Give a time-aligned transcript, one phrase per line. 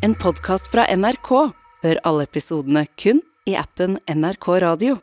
[0.00, 1.30] En podkast fra NRK.
[1.82, 4.98] Hør alle episodene kun i appen NRK Radio.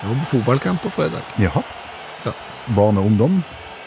[0.00, 1.24] Jeg var på fotballkamp på fredag.
[1.40, 1.62] Jaha.
[2.24, 2.32] Ja.
[2.76, 3.40] Barn og ungdom.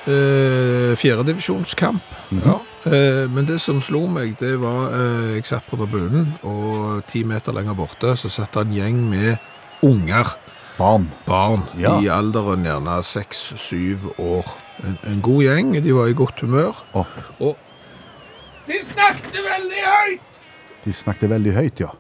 [0.06, 2.04] Eh, Fjerdedivisjonskamp.
[2.44, 2.58] ja.
[2.86, 7.24] eh, men det som slo meg, det var eh, Jeg satt på tribunen, og ti
[7.24, 9.38] meter lenger borte så satt det en gjeng med
[9.84, 10.36] unger.
[10.78, 11.08] Barn.
[11.28, 11.98] Barn Ja.
[12.02, 14.46] i alderen gjerne seks-syv år.
[14.84, 16.80] En, en god gjeng, de var i godt humør.
[16.98, 17.04] Å,
[17.40, 17.58] Og
[18.68, 20.30] De snakket veldig høyt!
[20.84, 21.92] de snakket veldig høyt, ja.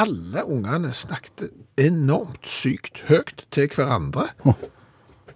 [0.00, 4.24] Alle ungene snakket enormt sykt høyt til hverandre.
[4.46, 4.54] Å.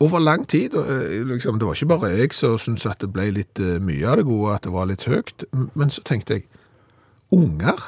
[0.03, 0.75] Over lang tid.
[0.75, 3.79] og, eh, Liksom, det var ikke bare jeg som syntes at det ble litt eh,
[3.79, 5.45] mye av det gode, at det var litt høyt.
[5.75, 6.47] Men så tenkte jeg,
[7.31, 7.79] unger,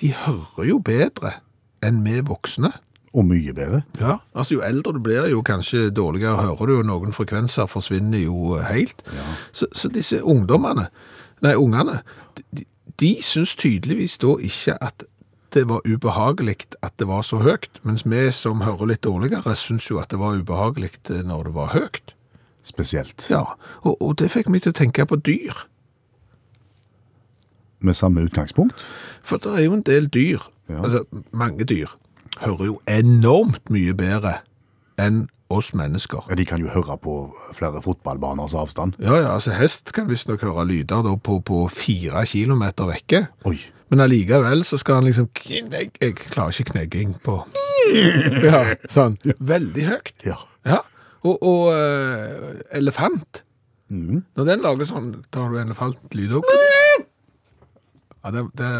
[0.00, 1.36] de hører jo bedre
[1.82, 2.72] enn vi voksne.
[3.12, 3.82] Og mye bedre.
[4.00, 8.22] Ja, altså Jo eldre du blir, jo kanskje dårligere hører du, og noen frekvenser forsvinner
[8.24, 9.02] jo helt.
[9.52, 10.86] Så, så disse ungdommene,
[11.44, 11.98] nei, ungene,
[12.56, 12.64] de,
[13.00, 15.04] de syns tydeligvis da ikke at
[15.52, 19.90] det var ubehagelig at det var så høyt, mens vi som hører litt dårligere, syns
[19.90, 20.94] jo at det var ubehagelig
[21.28, 22.14] når det var høyt.
[22.64, 23.26] Spesielt.
[23.28, 23.42] Ja,
[23.82, 25.66] og, og det fikk meg til å tenke på dyr.
[27.82, 28.84] Med samme utgangspunkt.
[29.26, 30.78] For det er jo en del dyr, Ja.
[30.86, 31.02] altså
[31.36, 31.90] mange dyr,
[32.40, 34.38] hører jo enormt mye bedre
[35.00, 36.24] enn oss mennesker.
[36.30, 37.14] Ja, de kan jo høre på
[37.52, 38.96] flere fotballbaners avstand.
[39.02, 43.26] Ja, ja, altså hest kan visstnok høre lyder da på, på fire kilometer vekke.
[43.48, 43.58] Oi.
[43.92, 47.42] Men allikevel så skal han liksom knegge, Jeg klarer ikke knegging på
[48.46, 49.18] Ja, sånn.
[49.36, 50.14] Veldig høyt.
[50.24, 50.38] Ja.
[50.64, 50.80] Ja.
[51.22, 53.42] Og, og uh, elefant.
[53.92, 54.22] Mm.
[54.38, 56.40] Når den lager sånn, tar du elefantlyder
[58.22, 58.70] Ja, det, det,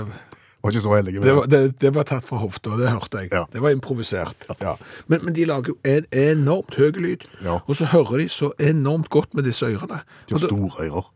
[0.63, 3.19] Var ikke så heldige med det, var, det, det var tatt fra hofta, det hørte
[3.25, 3.33] jeg.
[3.35, 3.41] Ja.
[3.53, 4.45] Det var improvisert.
[4.61, 4.77] Ja.
[5.11, 7.57] Men, men de lager jo en enormt høy lyd, Ja.
[7.67, 9.99] og så hører de så enormt godt med disse ørene.
[10.29, 11.11] De har store ører.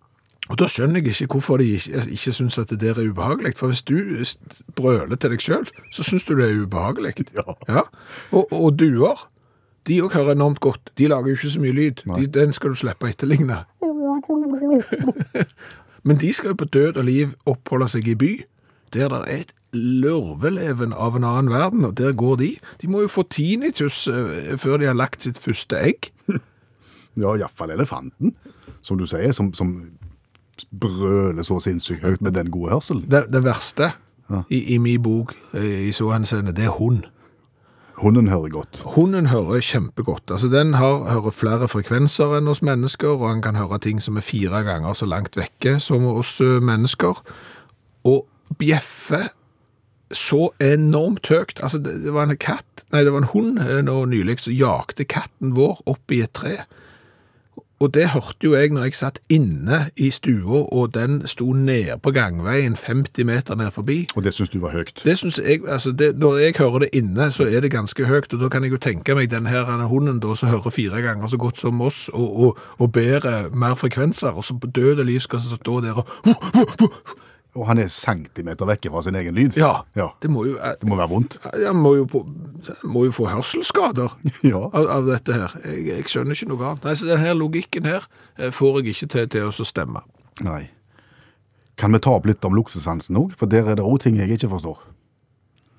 [0.50, 3.56] Og da skjønner jeg ikke hvorfor de ikke, ikke syns at det der er ubehagelig.
[3.58, 3.96] For hvis du
[4.78, 7.14] brøler til deg sjøl, så syns du det er ubehagelig.
[7.34, 7.82] Ja.
[8.30, 9.24] Og, og duer,
[9.86, 10.90] de òg hører enormt godt.
[10.98, 12.02] De lager jo ikke så mye lyd.
[12.18, 13.58] De, den skal du slippe å etterligne.
[16.06, 18.32] Men de skal jo på død og liv oppholde seg i by,
[18.96, 22.50] der det er et lurveleven av en annen verden, og der går de.
[22.82, 26.10] De må jo få tinnitus eh, før de har lagt sitt første egg.
[27.16, 28.34] Ja, iallfall elefanten,
[28.84, 29.70] som du sier, som, som
[30.68, 33.06] brøler så sinnssykt høyt med den gode hørselen.
[33.08, 33.92] Det, det verste
[34.28, 34.42] Ja.
[34.52, 37.04] i, i min bok eh, i så henseende, det er hund.
[38.02, 38.82] Hunden hører godt.
[38.98, 40.28] Hunden hører kjempegodt.
[40.34, 44.18] Altså, den har, hører flere frekvenser enn oss mennesker, og han kan høre ting som
[44.20, 47.22] er fire ganger så langt vekke som oss eh, mennesker.
[48.04, 48.26] Og
[48.58, 49.28] bjeffer
[50.14, 51.58] så enormt høyt.
[51.62, 55.06] Altså, det, var en katt, nei, det var en hund eh, nå nylig som jakte
[55.08, 56.60] katten vår opp i et tre.
[57.76, 61.98] Og det hørte jo jeg når jeg satt inne i stua, og den sto ned
[62.00, 63.98] på gangveien 50 meter ned forbi.
[64.16, 65.02] Og det syns du var høyt.
[65.04, 68.32] Det synes jeg, altså det, Når jeg hører det inne, så er det ganske høyt.
[68.32, 71.26] og Da kan jeg jo tenke meg den her hunden da, som hører fire ganger
[71.26, 75.20] så godt som oss, og, og, og bedre mer frekvenser, og så på døde liv
[75.20, 76.08] skal stå der og
[77.56, 79.56] Og han er centimeter vekke fra sin egen lyd.
[79.56, 80.10] Ja, Ja.
[80.20, 81.38] det må jo Det må være vondt.
[81.56, 81.94] Han må
[82.84, 84.12] må jo få hørselsskader
[84.44, 84.62] Ja.
[84.72, 85.56] av, av dette her.
[85.64, 86.84] Jeg, jeg skjønner ikke noe annet.
[86.84, 88.04] Nei, så denne logikken her
[88.38, 90.02] eh, får jeg ikke til, til å stemme.
[90.44, 90.66] Nei.
[91.76, 93.34] Kan vi ta opp litt om luksussansen òg?
[93.36, 94.78] For der er det òg ting jeg ikke forstår.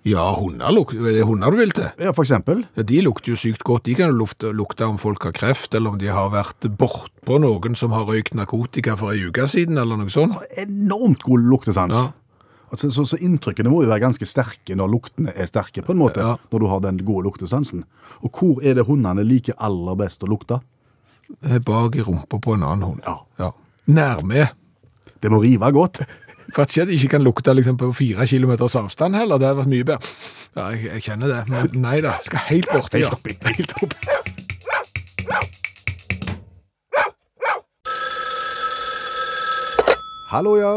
[0.06, 1.90] Ja, hunder lukter, er hunder du vil til?
[2.00, 2.62] Ja, for eksempel.
[2.78, 3.84] Ja, De lukter jo sykt godt.
[3.90, 7.40] De kan jo lukte, lukte om folk har kreft, eller om de har vært bortpå
[7.44, 10.38] noen som har røykt narkotika for ei uke siden, eller noe sånt.
[10.62, 11.98] Enormt god luktesans.
[11.98, 12.12] Ja.
[12.72, 16.02] Altså, så, så inntrykkene må jo være ganske sterke når luktene er sterke, på en
[16.02, 16.24] måte.
[16.24, 16.36] Ja.
[16.52, 17.84] Når du har den gode luktesansen.
[18.22, 20.62] Og hvor er det hundene liker aller best å lukte?
[21.68, 23.04] Bak i rumpa på en annen hund.
[23.08, 23.18] Ja.
[23.40, 23.52] Ja.
[23.92, 24.50] Nærme.
[25.20, 26.04] Det må rive godt.
[26.56, 29.72] For at de ikke kan lukte liksom på fire kilometers avstand heller, det har vært
[29.72, 30.14] mye bedre.
[30.58, 33.04] Ja, jeg, jeg kjenner det, men nei da, skal helt borti.
[33.04, 33.12] Ja.
[33.52, 33.94] Helt opp.
[40.32, 40.74] Hallo, ja.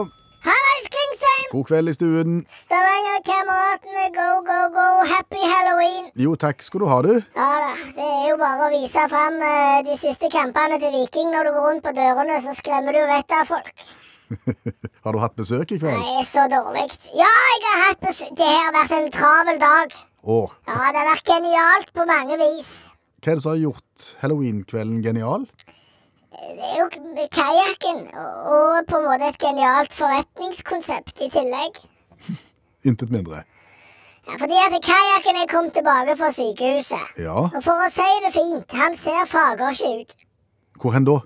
[0.47, 1.47] Hallais, Klingsheim!
[1.53, 2.37] God kveld i stuen.
[2.61, 4.85] Stavanger-kameratene, go, go, go!
[5.11, 6.06] Happy halloween!
[6.15, 7.17] Jo, takk skal du ha, du.
[7.35, 11.33] Ja da, det er jo bare å vise fram eh, de siste kampene til Viking.
[11.35, 13.75] Når du går rundt på dørene, så skremmer du vettet av folk.
[15.05, 15.99] Har du hatt besøk i kveld?
[16.00, 16.87] Det er så dårlig.
[17.19, 18.31] Ja, jeg har hatt besøk.
[18.38, 19.97] Det har vært en travel dag.
[20.23, 22.73] Åh Ja, det har vært genialt på mange vis.
[23.21, 25.47] hva er det som har gjort halloween-kvelden genial?
[26.41, 26.87] Det er jo
[27.37, 31.81] kajakken, og på en måte et genialt forretningskonsept i tillegg.
[32.88, 33.43] Intet mindre.
[34.29, 37.19] Ja, fordi at kajakken er kommet tilbake fra sykehuset.
[37.19, 40.17] Ja, Og for å si det fint, han ser fager ikke ut.
[40.81, 41.19] hvor hen da?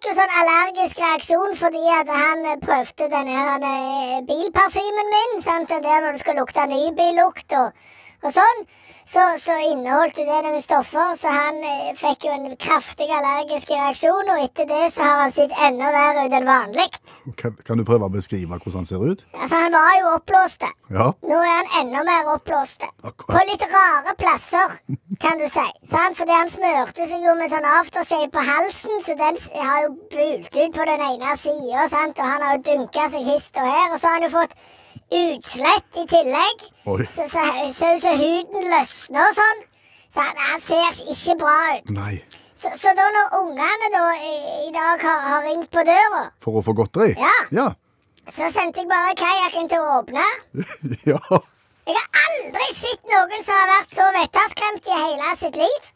[0.00, 5.34] Fikk jo sånn allergisk reaksjon fordi at han eh, prøvde den her eh, bilparfymen min.
[5.44, 5.68] sant?
[5.68, 7.76] Der når du skal lukte nybillukt og,
[8.24, 8.64] og sånn.
[9.10, 13.72] Så, så inneholdt jo det noen stoffer, så han eh, fikk jo en kraftig allergisk
[13.72, 14.28] reaksjon.
[14.30, 16.86] Og etter det så har han sett enda verre ut enn vanlig.
[17.40, 19.24] Kan, kan du prøve å beskrive hvordan han ser ut?
[19.34, 20.68] Altså, han var jo oppblåst.
[20.94, 21.08] Ja.
[21.26, 22.86] Nå er han enda mer oppblåst.
[23.02, 24.78] På litt rare plasser,
[25.24, 25.66] kan du si.
[25.90, 26.18] Sant?
[26.20, 30.54] Fordi han smørte seg jo med sånn aftershave på halsen, så den har jo bult
[30.54, 33.90] ut på den ene sida, og han har jo dunka seg hist og her.
[33.90, 34.54] Og så har han jo fått
[35.10, 36.64] utslett i tillegg.
[36.84, 39.60] Så, Så så- så, huden løsner og sånn.
[40.14, 41.90] Så han, han ser ikke bra ut.
[41.90, 42.22] Nei.
[42.56, 44.34] Så, så da når ungene da i,
[44.68, 47.14] i dag har, har ringt på døra, For å få godteri?
[47.18, 47.36] Ja.
[47.50, 47.68] Ja.
[48.28, 50.26] så sendte jeg bare kajakken til å åpne.
[51.12, 51.20] ja.
[51.86, 55.88] Jeg har aldri sett noen som har vært så vetterskremt i hele sitt liv.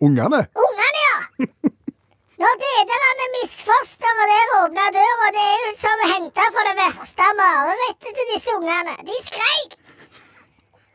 [0.00, 0.44] Ungene?
[0.54, 1.48] Ungene, ja!
[2.38, 8.12] Når dederne misforstår der åpna døra, det er jo som henta på det verste marerittet
[8.18, 8.94] til disse ungene.
[9.08, 9.74] De skreik!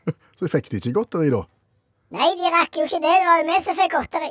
[0.38, 1.42] Så fikk de ikke godteri, da?
[2.16, 3.12] Nei, de rakk jo ikke det.
[3.12, 4.30] Det var jo vi som fikk godteri.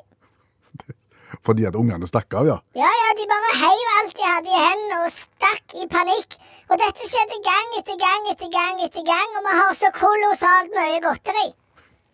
[1.45, 2.57] Fordi at ungene stakk av, ja.
[2.81, 6.38] Ja, ja, de bare heiv alt de hadde i hendene og stakk i panikk.
[6.71, 10.74] Og dette skjedde gang etter gang etter gang etter gang, og vi har så kolossalt
[10.74, 11.45] mye godteri.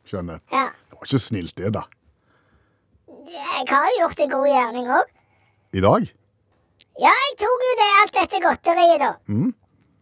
[0.09, 0.43] Skjønner.
[0.51, 0.65] Ja.
[0.89, 1.85] Det var ikke snilt, det, da.
[3.29, 5.11] Jeg har jo gjort en god gjerning òg.
[5.73, 6.07] I dag?
[6.99, 9.11] Ja, jeg tok jo det, alt dette godteriet, da.
[9.31, 9.51] Mm.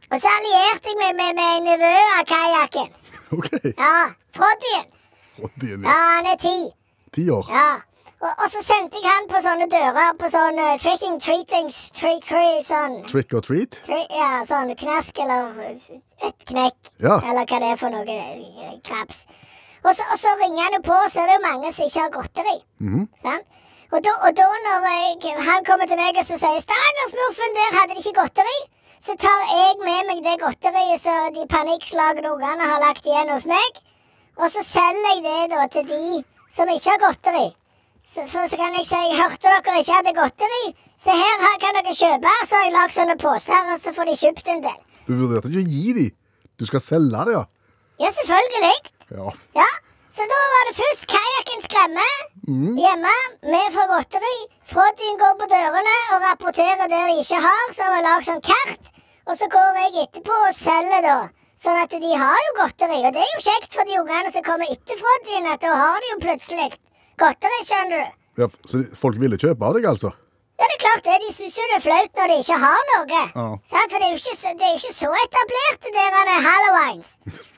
[0.08, 2.94] Og så allierte jeg meg med, med nevø av kajakken.
[3.38, 3.50] OK.
[3.78, 3.92] Ja,
[4.38, 4.88] Froddyen.
[5.36, 5.92] Froddyen, ja.
[5.92, 6.56] Ja, han er ti.
[7.18, 7.50] ti år.
[7.52, 7.68] Ja.
[8.18, 12.24] Og, og så sendte jeg han på sånne dører, på sånn uh, tricking treatings, trick,
[12.26, 13.78] tri- sånn Trick or treat?
[13.86, 16.90] tri, Ja, sånn knask eller et knekk.
[17.04, 17.20] Ja.
[17.22, 19.28] Eller hva det er for noe eh, kraps.
[19.86, 22.04] Og så, og så ringer han jo på, så er det jo mange som ikke
[22.06, 22.58] har godteri.
[22.88, 23.04] Mhm.
[23.26, 23.46] Sant?
[23.94, 27.76] Og da, og da når jeg, han kommer til meg og så sier 'Stavangersmurfen, der
[27.78, 28.64] hadde de ikke godteri',
[29.06, 33.46] så tar jeg med meg det godteriet som de panikkslagne ungene har lagt igjen hos
[33.46, 33.72] meg,
[34.42, 36.24] og så selger jeg det da til de
[36.58, 37.48] som ikke har godteri.
[38.14, 41.76] Så, for så kan jeg si 'Hørte dere ikke hadde godteri?' Se her her kan
[41.78, 42.32] dere kjøpe.
[42.50, 44.80] Så har jeg lagd sånne poser, og så får de kjøpt en del.
[45.08, 46.16] Du vurderte ikke å gi dem?
[46.60, 47.44] Du skal selge det, ja.
[48.02, 48.97] Ja, selvfølgelig.
[49.16, 49.32] Ja.
[49.56, 49.68] Ja,
[50.12, 52.06] så da var det først kajakken skremme.
[52.48, 53.14] Hjemme,
[53.54, 54.36] vi får godteri.
[54.72, 57.66] Froddyen går på dørene og rapporterer der de ikke har.
[57.76, 58.92] Så har vi lagd sånn kart.
[59.28, 61.18] Og så går jeg etterpå og selger, da.
[61.60, 63.00] Sånn at de har jo godteri.
[63.08, 66.00] Og det er jo kjekt for de ungene som kommer etter Froddyen, at da har
[66.04, 66.70] de jo plutselig
[67.20, 68.16] godteri, skjønner du.
[68.44, 68.48] ja.
[68.70, 70.14] Så folk ville kjøpe av deg, altså?
[70.58, 71.18] Ja, det er klart det.
[71.26, 73.22] De syns jo det er flaut når de ikke har noe.
[73.36, 73.48] Ja.
[73.74, 76.48] For det er jo ikke så, det er jo ikke så etablert, det der er
[76.48, 77.12] Halloweens.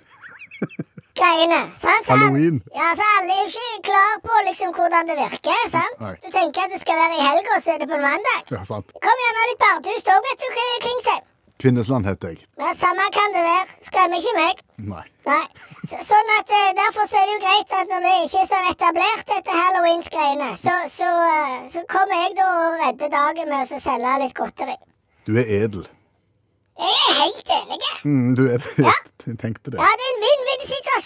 [1.19, 1.60] Greiene.
[1.83, 2.06] Sant?
[2.06, 2.57] Så alle- Halloween.
[2.80, 5.63] Ja, så alle er jo ikke klar på liksom hvordan det virker.
[5.75, 5.95] sant?
[6.04, 6.13] Nei.
[6.24, 8.39] Du tenker at det skal være i helga, så er det på en mandag.
[8.56, 8.88] Ja, sant.
[9.06, 10.48] Kom igjen, litt bardust òg, vet du,
[10.86, 11.25] Klingsheim.
[11.60, 12.45] Kvinnesland heter jeg.
[12.62, 13.66] Ja, samme kan det være.
[13.89, 14.62] Skremmer ikke meg.
[14.94, 15.04] Nei.
[15.27, 15.45] Nei.
[15.89, 18.48] Så, sånn at eh, Derfor så er det jo greit at når det ikke er
[18.54, 23.75] sånn etablert, dette halloweens-greiene, så, så, eh, så kommer jeg da og redder dagen med
[23.75, 24.77] å selge litt godteri.
[25.27, 25.83] Du er edel.
[26.80, 27.80] Jeg er helt enig.
[28.07, 28.74] Mm, du er det.
[28.88, 28.95] Ja.
[29.27, 29.77] Jeg tenkte det.
[29.83, 30.06] Ja, det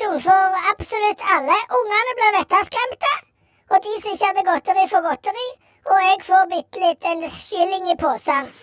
[0.08, 1.58] er for absolutt alle.
[1.80, 3.12] Ungene blir vettaskremte.
[3.74, 5.48] og de som ikke hadde godteri, får godteri.
[5.92, 8.48] Og jeg får bitte litt en skilling i posen.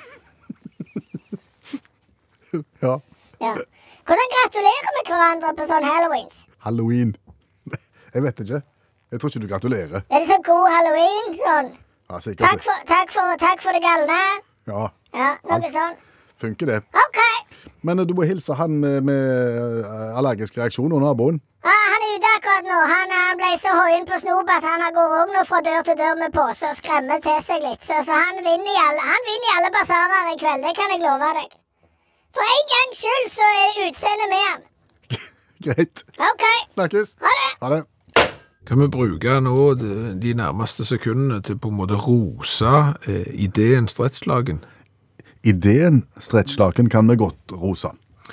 [2.82, 2.94] Ja.
[3.40, 3.52] Ja.
[4.08, 6.40] Hvordan gratulerer vi hverandre på sånn halloweens?
[6.64, 7.12] Halloween.
[8.14, 8.58] Jeg vet ikke.
[9.12, 10.02] Jeg tror ikke du gratulerer.
[10.10, 11.28] Er det sånn god halloween?
[11.38, 11.68] Sånn.
[12.10, 14.18] Ja, Takk for, takk for, takk for det galne.
[14.66, 15.94] Ja, Ja, noe sånn.
[16.40, 16.78] Funker det.
[17.04, 17.20] OK.
[17.86, 19.20] Men eh, du må hilse han med, med
[19.84, 21.40] eh, allergisk reaksjon og naboen.
[21.64, 22.78] Ja, han er ute akkurat nå.
[22.92, 25.98] Han, han ble så hoien på snop at han går òg nå fra dør til
[26.00, 27.84] dør med pose og skremmer til seg litt.
[27.84, 31.04] Så, så han vinner i alle, vinner i alle basarer i kveld, det kan jeg
[31.04, 31.54] love deg.
[32.36, 34.66] For en gangs skyld så er det utseendet med han.
[35.66, 36.04] Greit.
[36.30, 36.44] OK,
[36.76, 37.16] Snakkes.
[37.24, 37.50] ha det.
[37.64, 37.82] Ha det.
[38.68, 42.74] Kan vi bruke nå de, de nærmeste sekundene til på en måte rose
[43.08, 44.60] eh, ideen stretchlagen?
[45.42, 47.90] Ideen stretchlaken kan vi godt rose.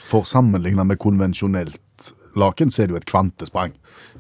[0.07, 3.75] For sammenlignet med konvensjonelt laken, så er det jo et kvantesprang.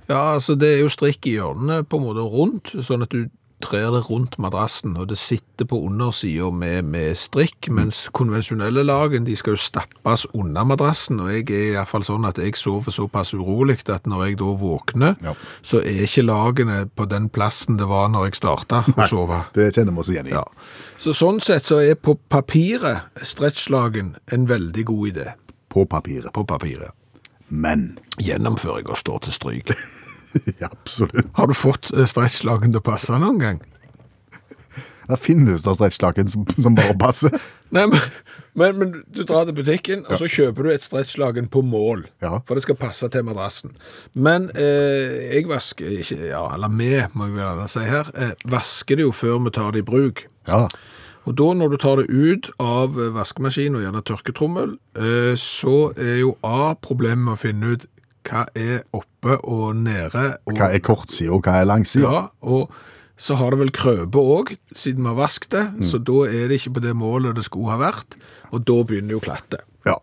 [0.07, 3.27] Ja, altså det er jo strikk i hjørnene på en måte rundt, sånn at du
[3.63, 9.25] trer det rundt madrassen, og det sitter på undersida med, med strikk, mens konvensjonelle lagen
[9.25, 12.93] de skal jo stappes under madrassen, og jeg er i fall sånn at jeg sover
[12.93, 15.33] såpass urolig at når jeg da våkner, Ja.
[15.65, 19.41] så er ikke lagene på den plassen det var når jeg starta å sove.
[19.57, 20.35] Det kjenner vi oss igjen i.
[20.37, 20.43] Ja.
[20.97, 25.27] Så sånn sett så er på papiret stretchlagen en veldig god idé.
[25.69, 26.29] På papiret.
[26.33, 26.93] På papiret.
[27.49, 29.73] Men Gjennomføringa står til stryk.
[30.61, 31.27] ja, absolutt.
[31.37, 33.59] Har du fått eh, stretchlagen til å passe noen gang?
[35.07, 37.31] Der finnes det stretchlaken som, som bare passer.
[37.75, 37.99] Nei, men,
[38.55, 42.05] men, men du drar til butikken, og så kjøper du et stretchlagen på mål.
[42.23, 42.37] Ja.
[42.47, 43.75] For det skal passe til madrassen.
[44.15, 48.99] Men eh, jeg vasker ikke, ja, eller vi, må jeg vel si her, eh, vasker
[48.99, 50.23] det jo før vi tar det i bruk.
[50.47, 50.65] Ja.
[51.27, 55.91] Og da når du tar det ut av vaskemaskinen vaskemaskin og gjerne tørketrommel, eh, så
[55.99, 57.87] er jo A problemet med å finne ut
[58.27, 60.27] hva er oppe og nede.
[60.45, 62.11] Og, Hva er kortsida, og hva er langsida?
[62.11, 62.71] Ja, og
[63.17, 65.63] så har det vel krøpet òg, siden vi har vasket det.
[65.79, 65.87] Mm.
[65.89, 68.17] Så da er det ikke på det målet det skulle ha vært,
[68.51, 69.63] og da begynner jo klattet.
[69.87, 69.97] Ja.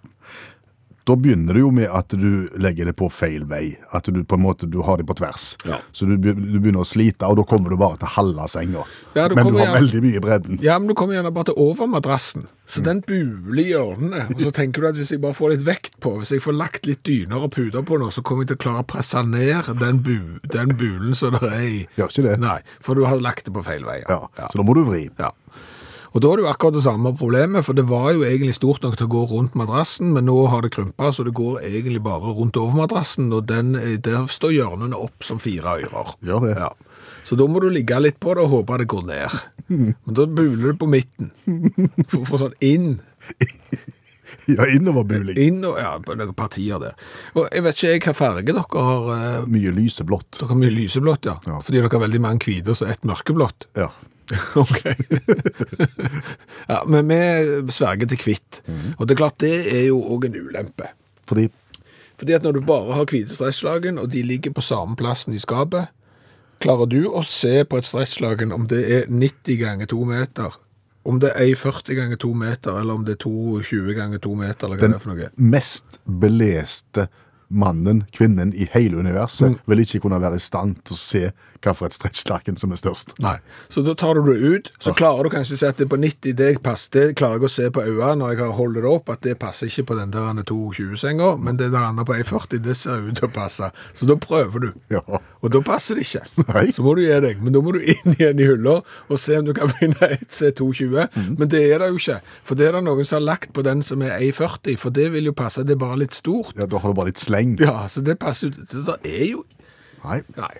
[1.04, 3.76] Da begynner det jo med at du legger det på feil vei.
[3.92, 5.56] At du på en måte du har det på tvers.
[5.68, 5.76] Ja.
[5.92, 8.86] Så du, du begynner å slite, og da kommer du bare til halve senga.
[9.14, 10.58] Ja, du Men du har gjerne- veldig mye i bredden.
[10.64, 12.46] Ja, men du kommer gjerne bare til over madrassen.
[12.66, 12.84] Så Mm.
[12.84, 14.22] den buler i hjørnene.
[14.34, 16.56] Og så tenker du at hvis jeg bare får litt vekt på, hvis jeg får
[16.56, 19.20] lagt litt dyner og puter på nå, så kommer jeg til å klare å presse
[19.28, 21.86] ned den, bu den bulen som det er i.
[21.98, 22.40] Gjør ikke det?
[22.40, 24.00] Nei, for du har lagt det på feil vei.
[24.08, 24.22] Ja.
[24.48, 25.10] Så da må du vri.
[25.18, 25.30] Ja.
[26.14, 28.84] Og da er det jo akkurat det samme problemet, for det var jo egentlig stort
[28.86, 32.02] nok til å gå rundt madrassen, men nå har det krympa, så det går egentlig
[32.06, 36.14] bare rundt over madrassen, og den, eh, der står hjørnene opp som fire ører.
[36.22, 36.54] Gjør det.
[36.60, 36.70] Ja.
[37.24, 39.40] Så da må du ligge litt på det og håpe det går ned.
[39.68, 41.32] Men da buler du på midten.
[42.06, 43.00] For, for sånn inn,
[44.50, 45.36] Ja, innoverbuling.
[45.40, 46.94] inn og ja, noen partier der.
[47.38, 49.06] Og jeg vet ikke jeg hva farge dere har.
[49.14, 50.30] eh, Mye lyseblått.
[50.38, 51.36] Dere har mye lyseblått, ja.
[51.48, 51.60] Ja.
[51.64, 53.66] Fordi dere har veldig mange hvite og så ett mørkeblått.
[53.78, 53.88] Ja.
[54.62, 54.78] Ok.
[56.72, 58.60] ja, men vi sverger til hvitt.
[58.98, 60.90] Og det er klart, det er jo òg en ulempe.
[61.28, 61.48] Fordi
[62.18, 65.40] Fordi at når du bare har hvite stresslagen, og de ligger på samme plassen i
[65.42, 65.88] skapet,
[66.62, 70.54] klarer du å se på et stresslagen om det er 90 ganger 2 meter,
[71.04, 74.66] om det er 40 ganger 2 meter, eller om det er 22 ganger 2 meter,
[74.68, 75.28] eller hva den det er for noe?
[75.36, 77.08] mest beleste
[77.50, 79.58] mannen, kvinnen i hele universet, Mm.
[79.68, 81.24] vil ikke kunne være i stand til å se
[81.64, 83.16] hva for et stretchlaken som er størst.
[83.24, 83.36] Nei.
[83.72, 85.92] Så da tar du det ut, så klarer du kanskje å se at det er
[85.94, 88.90] på 90, det passer, det klarer jeg å se på øynene når jeg holder det
[88.90, 92.60] opp, at det passer ikke på den der 22-senga, men det der andre på 1,40,
[92.64, 93.70] det ser ut til å passe.
[93.94, 94.68] Så da prøver du.
[94.92, 95.02] Ja.
[95.40, 96.24] Og da passer det ikke.
[96.48, 96.66] Nei.
[96.74, 97.40] Så må du gi deg.
[97.44, 100.28] Men da må du inn igjen i hylla og se om du kan finne et
[100.32, 101.08] C220.
[101.14, 101.32] Mm.
[101.40, 102.20] Men det er det jo ikke.
[102.46, 105.10] For det er det noen som har lagt på den som er 1,40, for det
[105.14, 105.64] vil jo passe.
[105.66, 106.54] Det er bare litt stort.
[106.58, 107.56] Ja, da har du bare litt sleng.
[107.62, 108.68] Ja, så det passer jo.
[108.74, 109.44] Det er jo
[110.04, 110.18] Nei.
[110.36, 110.52] Nei.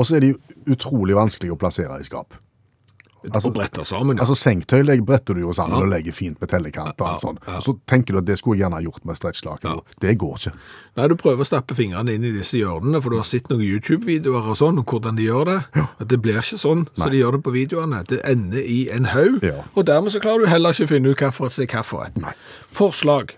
[0.00, 0.34] Og så er de
[0.72, 2.38] utrolig vanskelig å plassere i skap.
[3.20, 4.22] Altså, bretter sammen, ja.
[4.24, 6.94] Altså Senktøy bretter du jo sammen og legger fint med tellekant.
[7.04, 7.36] og Ja, sånn.
[7.46, 7.58] ja.
[7.58, 9.82] Og så tenker du at det skulle jeg gjerne gjort med stretchlaken.
[10.00, 10.52] Det går ikke.
[10.96, 13.60] Nei, du prøver å stappe fingrene inn i disse hjørnene, for du har sett noen
[13.60, 15.58] YouTube-videoer og sånn, om hvordan de gjør det.
[16.00, 18.00] At det blir ikke sånn, så de gjør det på videoene.
[18.08, 19.64] Det ender i en haug, Ja.
[19.76, 21.84] og dermed så klarer du heller ikke å finne ut hva for er se hva
[21.84, 22.16] for et.
[22.72, 23.36] Forslag.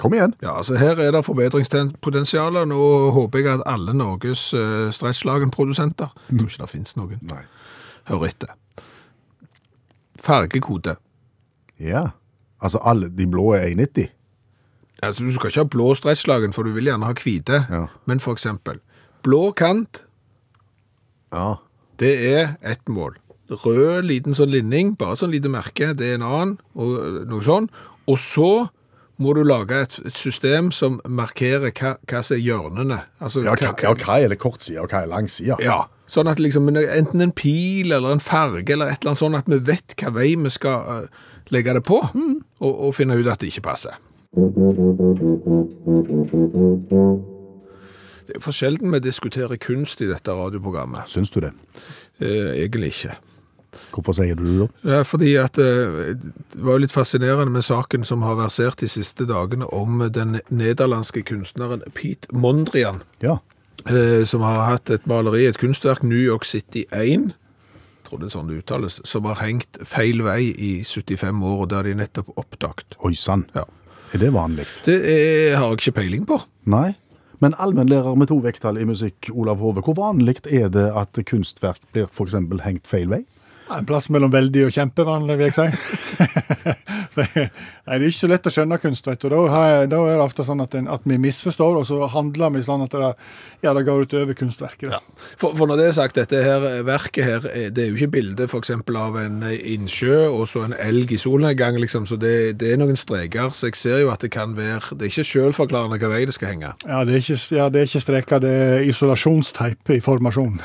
[0.00, 0.34] Kom igjen.
[0.42, 2.58] Ja, altså her er det forbedringspotensial.
[2.68, 2.80] Nå
[3.16, 7.42] håper jeg at alle Norges uh, stresslagenprodusenter, jeg tror ikke det finnes noen, Nei.
[8.10, 8.52] Hør etter.
[10.22, 10.96] Fargekode.
[11.80, 12.04] Ja.
[12.62, 14.06] Altså alle de blå er 1,90.
[15.02, 17.58] Altså, du skal ikke ha blå stresslagen, for du vil gjerne ha hvite.
[17.70, 17.82] Ja.
[18.08, 18.78] Men for eksempel,
[19.22, 20.02] blå kant,
[21.32, 21.54] Ja.
[22.00, 23.16] det er ett mål.
[23.50, 27.68] Rød liten sånn linning, bare sånn lite merke, det er en annen, og noe sånn.
[28.08, 28.68] Og så
[29.18, 32.98] må du lage et, et system som markerer hva, hva som er hjørnene.
[33.20, 35.56] Altså, Ja, hva, hva- ja, hva er det kortsida, og hva er langsida?
[35.64, 39.38] Ja, sånn at liksom, enten en pil eller en farge eller et eller annet sånn
[39.38, 43.26] at vi vet hva vei vi skal uh, legge det på, og, og finne ut
[43.32, 43.96] at det ikke passer.
[48.26, 51.06] Det er for sjelden vi diskuterer kunst i dette radioprogrammet.
[51.10, 51.52] Syns du det?
[52.20, 53.14] Eh, egentlig ikke.
[53.92, 54.66] Hvorfor sier du det da?
[54.96, 58.88] Ja, fordi at eh, det var jo litt fascinerende med saken som har versert de
[58.88, 63.38] siste dagene om den nederlandske kunstneren Piet Mondrian, Ja.
[63.88, 68.28] eh, som har hatt et maleri, et kunstverk, New York City 1, jeg tror det
[68.28, 71.94] er sånn det uttales, som har hengt feil vei i 75 år, og der de
[71.98, 72.94] nettopp oppdaget.
[73.02, 73.42] Oi sann.
[73.56, 73.64] Ja.
[74.14, 74.64] Er det vanlig?
[74.86, 76.38] Det er, har jeg ikke peiling på.
[76.70, 76.92] Nei.
[77.42, 81.82] Men allmennlærer med to vekttall i musikk, Olav Hove, hvor vanlig er det at kunstverk
[81.92, 82.36] blir f.eks.
[82.64, 83.24] hengt feil vei?
[83.72, 85.68] En plass mellom veldig og kjempevanlig, vil jeg si.
[87.16, 89.06] Så, Nei, Det er ikke så lett å skjønne kunst.
[89.08, 89.28] vet du.
[89.32, 92.50] Da, har- da er det ofte sånn at, en, at vi misforstår, og så handler
[92.52, 93.10] vi sånn at det,
[93.64, 94.90] ja, det går utover kunstverket.
[94.92, 95.00] Ja.
[95.40, 98.10] For, for når det er sagt, dette her verket her, eh, det er jo ikke
[98.18, 102.34] bilde eksempel av en eh, innsjø og så en elg i solnedgang, liksom, så det,
[102.60, 105.28] det er noen streker, så jeg ser jo at det kan være, det er ikke
[105.30, 106.74] selvforklarende hva vei det skal henge.
[106.84, 110.60] Ja, Det er ikke, ja, det er ikke streker, det er isolasjonsteip i formasjon.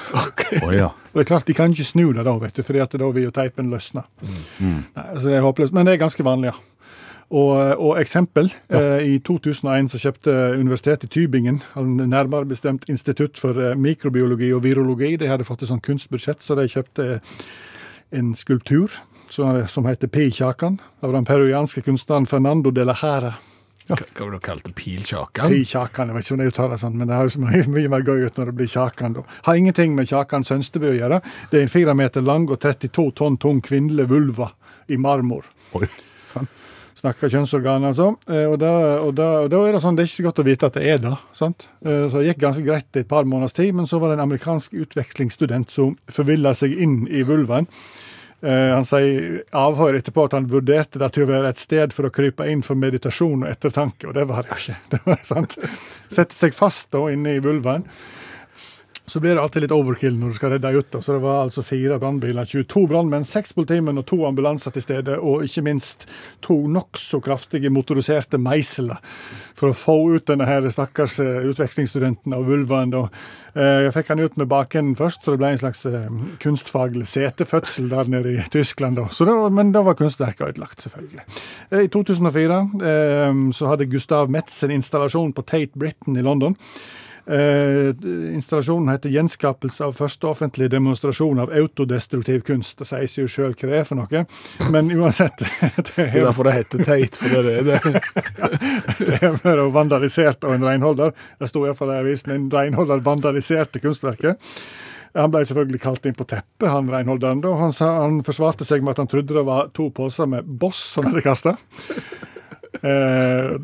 [0.62, 0.92] Å ja.
[1.12, 3.08] Og det er klart, De kan ikke snu det da, vet du, fordi at da
[3.12, 4.06] vil jo teipen løsne.
[4.24, 6.56] Nei, så det er håpløst, Men det er ganske vanlig, ja.
[7.32, 8.50] Og, og eksempel.
[8.68, 14.52] Eh, I 2001 så kjøpte Universitetet i Tybingen, altså nærmere bestemt Institutt for eh, mikrobiologi
[14.54, 17.22] og virologi, de hadde fått et sånt kunstbudsjett, så de kjøpte
[18.12, 18.92] en skulptur
[19.32, 20.28] som, som heter P.
[20.36, 23.32] Kjakan, av den peruanske kunstneren Fernando de la Jara.
[23.90, 25.50] Hva hva var det du kalte Pilkjakan?
[25.52, 28.04] Pi Kjakan, jeg vet ikke om det uttaler sånn, men det høres mye, mye mer
[28.08, 29.14] gøy ut når det blir Kjakan.
[29.18, 29.24] da.
[29.48, 31.22] Har ingenting med Kjakan Sønstebø å gjøre.
[31.52, 34.52] Det er en fire meter lang og 32 tonn tung kvinnelig vulva
[34.88, 35.50] i marmor.
[35.74, 36.48] Oi, sann.
[37.02, 38.12] Snakker kjønnsorgan, altså.
[38.30, 38.70] Eh, Og da,
[39.02, 40.76] og, da, og da er det sånn, det er ikke så godt å vite at
[40.78, 41.14] det er det.
[41.34, 41.66] sant?
[41.84, 44.28] Eh, Så det gikk ganske greit et par måneders tid, men så var det en
[44.30, 47.66] amerikansk utvekslingsstudent som forvilla seg inn i vulvaen.
[48.42, 52.10] Eh, han sier avhør etterpå at han vurderte det til å være et sted for
[52.10, 54.80] å krype inn for meditasjon og ettertanke, og det var det jo ikke.
[54.96, 55.58] Det var sant.
[56.12, 57.86] Sette seg fast da inne i vulvaen.
[59.06, 60.96] Så blir det alltid litt overkill når du skal redde ut.
[61.04, 65.18] Så det var altså fire brannbiler, 22 brannmenn, seks politimenn og to ambulanser til stede,
[65.20, 66.06] og ikke minst
[66.46, 69.02] to nokså kraftige motoriserte meisler
[69.58, 72.94] for å få ut denne her stakkars eh, utvekslingsstudenten av vulvaen.
[72.96, 76.08] Eh, Jeg fikk han ut med bakenden først, så det ble en slags eh,
[76.46, 79.02] kunstfaglig setefødsel der nede i Tyskland.
[79.02, 79.10] da.
[79.50, 81.26] Men da var kunstverket ødelagt, selvfølgelig.
[81.84, 86.56] I 2004 eh, så hadde Gustav Metz en installasjon på Tate Britain i London.
[87.28, 87.94] Eh,
[88.34, 92.78] installasjonen heter 'Gjenskapelse av første offentlige demonstrasjon av autodestruktiv kunst'.
[92.82, 94.26] Det sier seg jo sjøl hva det er for noe,
[94.74, 95.50] men uansett det
[95.92, 98.02] Det er er, derfor det heter Teit, for det er det.
[99.08, 101.14] det er bare vandalisert av en renholder.
[101.40, 104.42] Det sto iallfall i avisen en renholder vandaliserte kunstverket.
[105.14, 107.42] Han ble selvfølgelig kalt inn på teppet, han renholderen.
[107.44, 110.48] da, Han, sa, han forsvarte seg med at han trodde det var to poser med
[110.48, 111.56] Boss han hadde kasta.
[112.82, 113.58] Eh,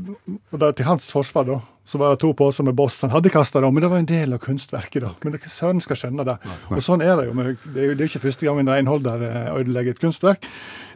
[0.52, 3.32] og da, til hans forsvar, da, så var det to poser med Boss han hadde
[3.32, 5.01] kasta, men det var en del av kunstverket.
[5.06, 5.13] da.
[5.24, 6.36] Men søren skal skjønne det.
[6.70, 7.34] Og sånn er det jo.
[7.34, 10.44] med- Det er jo det er ikke første gang en renholder eh, ødelegger et kunstverk.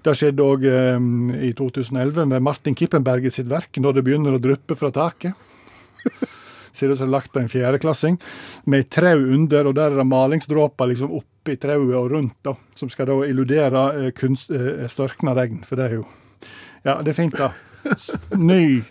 [0.04, 0.66] Det skjedde òg
[0.98, 5.34] um, i 2011 med Martin Kippenberget sitt verk, 'Når det begynner å dryppe fra taket'.
[6.74, 8.18] Ser ut som det er lagt av en fjerdeklassing,
[8.66, 12.90] med trau under, og der er det malingsdråper liksom oppi trauet og rundt, da, som
[12.90, 16.06] skal da illudere eh, kunst, eh, størkna regn, for det er jo
[16.84, 17.52] Ja, det er fint, da.
[18.38, 18.82] Ny,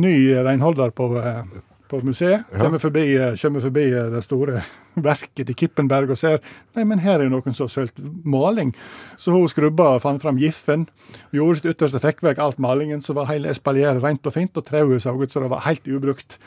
[0.00, 1.42] ny renholder på, eh,
[1.90, 2.44] på museet.
[2.58, 4.62] Kommer forbi, eh, kommer forbi eh, det store
[5.08, 6.40] verket til Kippenberg og ser
[6.76, 8.72] Nei, men her er jo noen som har sølt maling.
[9.20, 10.88] Så hun skrubba og fant fram giffen.
[11.34, 14.66] Gjorde sitt ytterste, fikk vekk alt malingen, så var hele espalieret rent og fint, og
[14.66, 16.38] trauet så ut som det var helt ubrukt.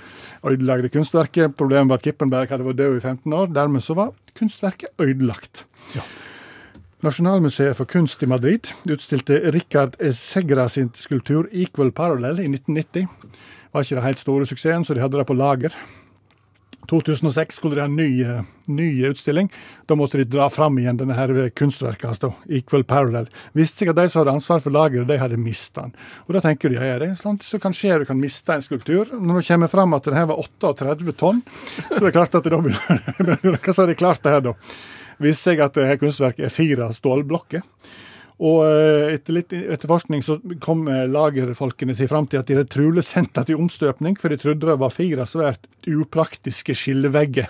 [0.43, 1.57] Ødelagte kunstverket.
[1.59, 3.51] Problemet var at Kippenberg hadde vært død i 15 år.
[3.55, 5.67] Dermed så var kunstverket ødelagt.
[7.05, 13.05] Nasjonalmuseet for kunst i Madrid utstilte Richard Segra sin skulptur 'Equal Parallel' i 1990.
[13.71, 15.75] Var ikke det helt store suksessen, så de hadde det på lager.
[16.89, 19.51] 2006 skulle de ha en ny, eh, ny utstilling.
[19.85, 23.29] Da måtte de dra fram igjen denne her kunstverket hans, 'Equal Parallel'.
[23.53, 25.93] Viste seg at de som hadde ansvar for lageret, de hadde mista den.
[26.27, 28.61] Og da tenker de ja, det er sånt som kan skje, du kan miste en
[28.61, 29.05] skulptur.
[29.13, 31.43] Når det kommer fram at den her var 38 tonn,
[31.91, 32.73] så det er klart at da blir
[33.61, 34.53] Hva sa de klart det her, da?
[35.23, 37.63] Viste seg at dette kunstverket er fire stålblokker.
[38.37, 42.69] Og eh, etter litt etterforskning så kom eh, lagerfolkene til fram til at de hadde
[42.69, 47.49] trolig sendt det til omstøpning, for de trodde det var fire svært upraktiske skillevegger.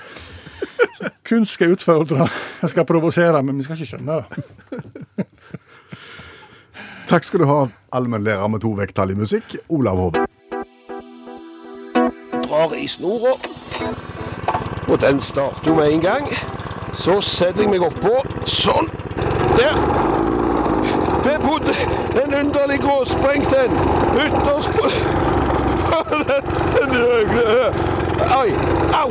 [0.97, 2.29] Så Kunst skal utfordre,
[2.63, 5.27] jeg skal provosere, men vi skal ikke skjønne det.
[7.11, 7.59] Takk skal du ha,
[7.95, 10.27] allmennlærer med to vekttall i musikk, Olav Hove.
[12.57, 13.35] drar i snora.
[14.87, 16.56] Og den starter jo med en gang.
[16.97, 18.15] Så setter jeg meg oppå.
[18.49, 18.87] Sånn.
[19.57, 19.77] Der.
[21.25, 21.73] Der bodde
[22.23, 23.75] en underlig gråsprengt en.
[24.23, 24.89] Ytterst på
[26.77, 27.67] Den høye
[28.37, 28.49] Oi.
[28.97, 29.09] Au.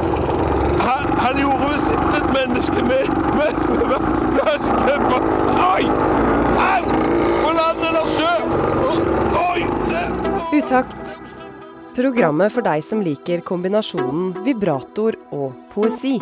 [0.87, 3.53] Han, han gjorde visst et menneske med med
[5.66, 5.85] Oi.
[6.66, 6.83] Au.
[7.44, 8.33] På land eller sjø.
[9.44, 9.61] Oi.
[10.57, 11.18] Utakt.
[11.96, 16.16] Programmet for deg som liker kombinasjonen vibrator og poesi.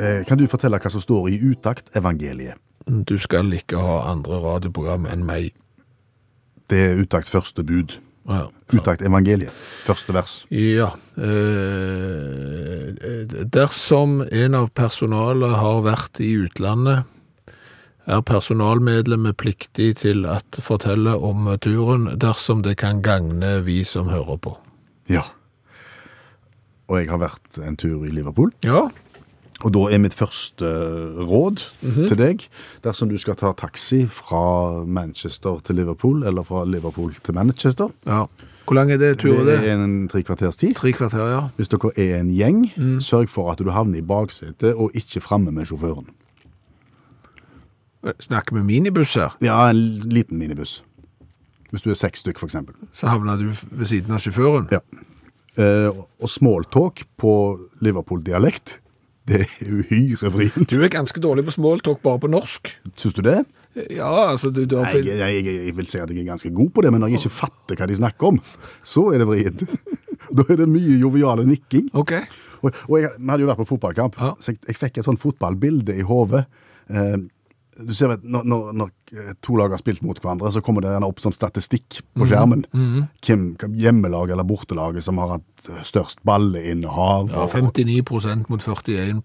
[0.00, 2.56] Eh, Kan du fortelle hva som står i Utakt-evangeliet?
[3.06, 5.52] Du skal ikke ha andre radioprogram enn meg.
[6.70, 7.98] Det er Utakts første bud.
[8.30, 8.46] Ja.
[8.72, 9.52] Utakt-evangeliet,
[9.86, 10.46] første vers.
[10.54, 10.90] Ja.
[11.18, 12.92] Eh,
[13.50, 17.04] dersom en av personalet har vært i utlandet,
[18.10, 24.38] er personalmedlemmet pliktig til å fortelle om turen dersom det kan gagne vi som hører
[24.40, 24.56] på.
[25.10, 25.22] Ja.
[26.90, 28.50] Og jeg har vært en tur i Liverpool.
[28.66, 28.88] Ja,
[29.64, 31.60] Og da er mitt første eh, råd
[32.08, 32.46] til deg,
[32.84, 38.22] dersom du skal ta taxi fra Manchester til Liverpool, eller fra Liverpool til Manchester, ja.
[38.70, 39.68] Hvor lang er det turen det det?
[39.68, 40.76] er en tre kvarters tid.
[40.78, 41.40] Tre kvarter, ja.
[41.58, 42.60] Hvis dere er en gjeng,
[43.02, 46.06] sørg for at du havner i baksetet og ikke framme med sjåføren.
[48.22, 50.82] Snakker vi minibuss her, Ja, en liten minibuss.
[51.70, 52.74] Hvis du er seks stykk, eksempel.
[52.92, 54.68] så havner du ved siden av sjåføren.
[54.72, 54.80] Ja.
[55.58, 58.78] Eh, og smalltalk på Liverpool-dialekt,
[59.28, 60.70] Det er uhyre vrient.
[60.70, 62.70] Du er ganske dårlig på smalltalk bare på norsk.
[62.96, 63.40] Syns du det?
[63.94, 66.50] Ja, altså du, du har Nei, jeg, jeg, jeg vil si at jeg er ganske
[66.56, 68.40] god på det, men når jeg ikke fatter hva de snakker om,
[68.82, 69.66] så er det vrient.
[70.30, 71.88] Da er det mye joviale nikking.
[71.96, 72.12] OK.
[72.62, 74.28] Og, og jeg, vi hadde jo vært på fotballkamp, Ja.
[74.38, 76.44] så jeg, jeg fikk et sånt fotballbilde i hodet.
[76.92, 77.16] Eh,
[77.86, 80.84] du ser vet, når, når, når eh, to lag har spilt mot hverandre, så kommer
[80.84, 82.64] det gjerne opp sånn statistikk på skjermen.
[82.72, 87.30] Hvem, hvem hjemmelaget eller bortelaget som har hatt eh, størst ballinnehav.
[87.32, 89.22] Ja, 59% mot 41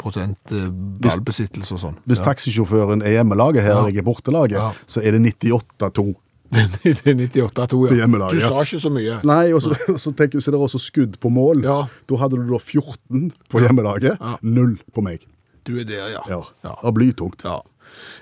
[0.55, 0.67] eh,
[1.03, 1.97] ballbesittelse og sånn.
[2.09, 3.87] Hvis taxisjåføren er hjemmelaget, her Ja.
[3.89, 4.71] jeg er bortelaget, Ja.
[4.87, 6.13] så er det 98-2.
[6.55, 8.07] det er 98-2, Det ja.
[8.07, 8.47] Du ja.
[8.47, 9.19] sa ikke så mye.
[9.27, 11.63] Nei, og så, så tenker du, så er det også skudd på mål.
[11.65, 11.81] Ja.
[12.07, 15.25] Da hadde du da 14 på hjemmelaget, null på meg.
[15.65, 16.21] Du er der, ja.
[16.29, 16.75] Ja, ja.
[16.77, 17.43] Det var blytungt.
[17.43, 17.57] Ja.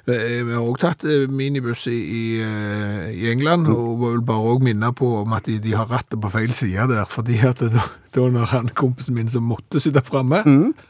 [0.08, 4.64] Eh, Vi har òg tatt eh, minibuss i, i, eh, England, og vil bare òg
[4.66, 7.06] minne på om at de, de har rattet på feil side der.
[7.10, 10.44] fordi at da, da når han kompisen min som måtte sitte framme,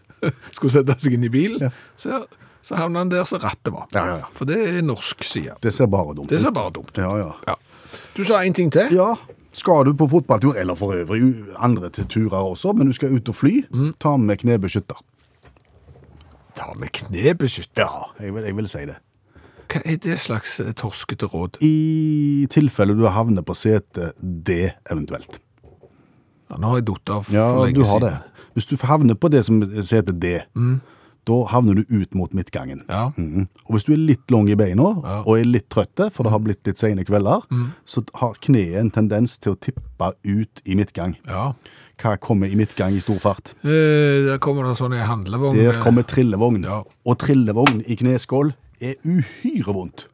[0.56, 1.70] skulle sette seg inn i bilen,
[2.00, 2.24] så,
[2.64, 3.86] så havna han der som rattet var.
[3.94, 4.32] Ja, ja, ja.
[4.34, 5.58] For det er norsk side.
[5.62, 6.34] Det ser bare dumt ut.
[6.34, 6.98] Det ser bare dumt ut.
[7.04, 7.32] Ja, ja.
[7.48, 7.56] Ja.
[8.18, 8.90] Du sa en ting til.
[8.96, 9.14] Ja,
[9.54, 11.28] skal du på fotballtur, eller for øvrig
[11.62, 13.60] andre til turer også, men du skal ut og fly,
[14.02, 14.98] ta med knebeskytter.
[16.56, 17.84] Ta med knebeskytter.
[17.88, 18.98] Ja, jeg vil, jeg vil si det.
[19.74, 21.58] Hva er det slags eh, torskete råd?
[21.66, 25.40] I tilfelle du havner på setet D eventuelt.
[26.52, 28.10] Ja, nå har jeg datt av Ja, for lenge du har siden.
[28.10, 28.50] det.
[28.54, 30.36] Hvis du havner på det som heter D,
[31.26, 32.84] da havner du ut mot midtgangen.
[32.92, 33.08] Ja.
[33.18, 33.48] Mm.
[33.66, 34.84] Og hvis du er litt lang i beina
[35.24, 37.48] og er litt trøtte, for det har blitt litt sene kvelder,
[37.88, 41.16] så har kneet en tendens til å tippe ut i midtgang.
[41.26, 41.54] ja.
[42.02, 43.54] Hva kommer i midtgang i stor fart?
[43.64, 45.56] Eh, Der kommer det sånn en handlevogn.
[45.60, 46.64] Der kommer trillevogn.
[46.66, 46.82] Ja.
[47.06, 50.08] Og trillevogn i kneskål er uhyre vondt.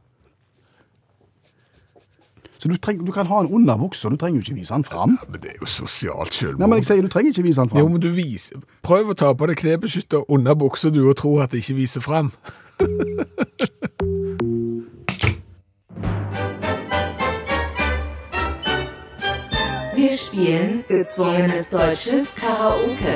[2.59, 5.13] Så du, treng, du kan ha en underbukse, du trenger jo ikke vise den fram.
[5.31, 6.59] Men det er jo sosialt selvmord.
[6.59, 9.15] Nei, men jeg sier du trenger ikke vise den Jo, men du viser Prøv å
[9.15, 12.33] ta på deg knebeskytter under buksa du og tro at det ikke viser fram.
[19.99, 23.15] Wir spielen gezwungenes deutsches Karaoke.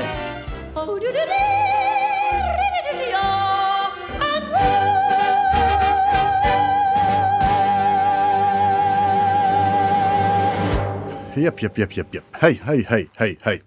[11.35, 12.25] Jepp, jepp, jepp, jepp, jepp.
[12.41, 13.61] Hei, hei, hei, hei, hei.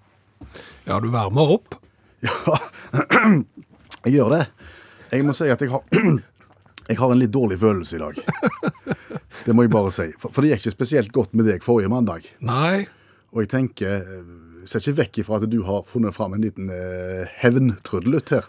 [0.84, 1.74] Ja, du varmer opp.
[2.20, 2.58] Ja,
[4.04, 4.42] jeg gjør det.
[5.14, 5.88] Jeg må si at jeg har,
[6.90, 8.20] jeg har en litt dårlig følelse i dag.
[9.46, 10.10] Det må jeg bare si.
[10.18, 12.24] For, for det gikk ikke spesielt godt med deg forrige mandag.
[12.44, 12.84] Nei.
[13.36, 14.28] Og jeg tenker, eh,
[14.64, 18.46] ser ikke vekk ifra at du har funnet fram en liten eh, hevntrudelutt her.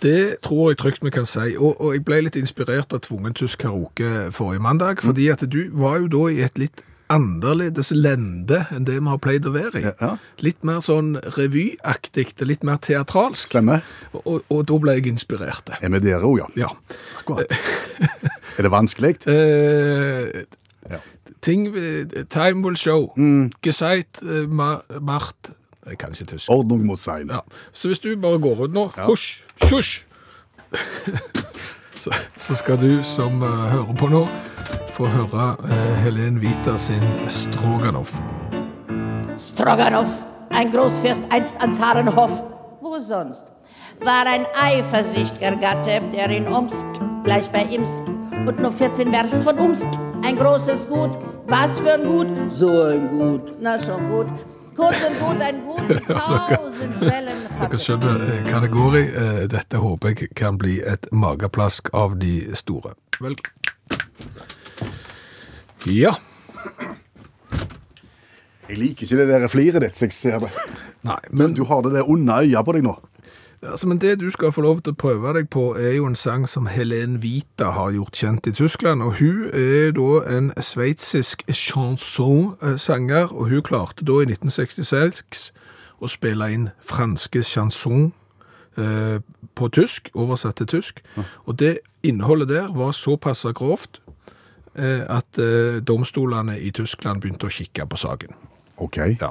[0.00, 1.56] Det tror jeg trygt vi kan si.
[1.58, 5.66] Og, og jeg ble litt inspirert av tvungen tysk karaoke forrige mandag, fordi at du
[5.76, 9.80] var jo da i et litt annerledes lende enn det vi har pleid å være
[9.82, 9.84] i.
[9.90, 10.12] Ja.
[10.46, 13.50] Litt mer sånn revyaktig, litt mer teatralsk.
[13.50, 13.82] Stemmer.
[14.14, 15.74] Og, og, og da ble jeg inspirert.
[15.82, 16.48] Er vi der òg, ja?
[16.68, 16.70] Ja.
[17.18, 17.50] Akkurat.
[18.56, 19.16] er det vanskelig?
[19.34, 20.46] Eh,
[20.90, 20.96] Ja.
[21.40, 23.12] Ting eh, Time will show.
[23.62, 25.52] Geseit eh, ma, Mart
[25.86, 26.50] Jeg kan ikke tysk.
[26.50, 27.30] Ordnung muss sein.
[27.30, 27.40] Ja.
[27.72, 29.42] Så hvis du bare går ut nå Husj!
[29.70, 30.04] Husj!
[32.02, 34.26] så, så skal du som eh, hører på nå,
[34.94, 38.12] få høre uh, Helen Vita sin Stroganoff.
[39.38, 40.12] Stroganoff,
[40.50, 42.42] ein Großfürst einst an Zarenhof,
[42.80, 43.44] wo sonst,
[44.04, 46.86] war ein eifersüchtiger Gatte, der in Omsk,
[47.24, 48.04] gleich bei Imsk,
[48.46, 49.88] und nur 14 Werst von Umsk,
[50.22, 51.10] ein großes Gut,
[51.50, 54.26] was für ein Gut, so ein Gut, na schon gut,
[54.76, 59.02] kurz und gut, ein Gut, tausend Zellen Dere skjønner eh, hva det går i.
[59.20, 62.94] Eh, Dette håper jeg kan bli et mageplask av de store.
[63.20, 63.36] Vel.
[65.84, 66.14] Ja.
[68.70, 70.50] Jeg liker ikke det der fliret ditt, så jeg ser det.
[71.04, 72.94] Nei, Men men du har det der onde øya på deg nå.
[73.62, 76.16] Altså, men det du skal få lov til å prøve deg på, er jo en
[76.16, 79.02] sang som Helen Vita har gjort kjent i Tyskland.
[79.04, 85.50] Og hun er da en sveitsisk chanson-sanger, og hun klarte da i 1966
[86.00, 88.14] å spille inn franske chanson
[88.80, 89.20] eh,
[89.54, 91.04] på tysk, oversatt til tysk.
[91.44, 94.00] Og det innholdet der var såpass grovt
[94.72, 98.32] eh, at eh, domstolene i Tyskland begynte å kikke på saken.
[98.80, 98.96] Ok.
[99.20, 99.30] Ja.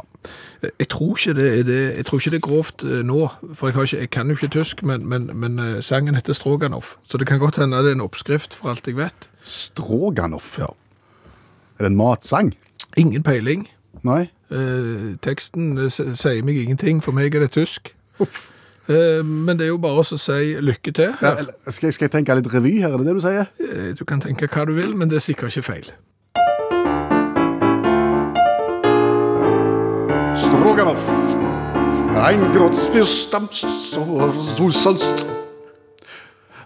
[0.79, 3.19] Jeg tror ikke det det, jeg tror ikke det er grovt eh, nå,
[3.55, 6.95] for jeg, ikke, jeg kan jo ikke tysk, men, men, men eh, sangen heter Stroganoff.
[7.03, 9.29] Så det kan godt hende det er en oppskrift, for alt jeg vet.
[9.41, 10.57] Stroganoff.
[10.61, 10.69] Ja.
[11.79, 12.53] Er det en matsang?
[12.97, 13.67] Ingen peiling.
[14.05, 14.27] Nei?
[14.51, 17.93] Eh, teksten eh, sier meg ingenting, for meg er det tysk.
[18.19, 21.15] Eh, men det er jo bare å si lykke til.
[21.21, 21.35] Ja,
[21.69, 23.49] skal, jeg, skal jeg tenke litt revy her, er det det du sier?
[23.63, 25.91] Eh, Du kan tenke hva du vil, men det er sikkert ikke feil.
[30.59, 31.07] Stroganoff.
[32.15, 35.25] Ein Großfürst am so, so sonst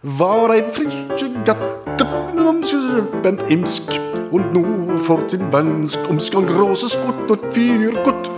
[0.01, 2.07] var ein frischer Gatte,
[3.21, 3.91] beim Imsk
[4.31, 8.31] und nur vor sin Vansk, ein großes Gut und vier Gut.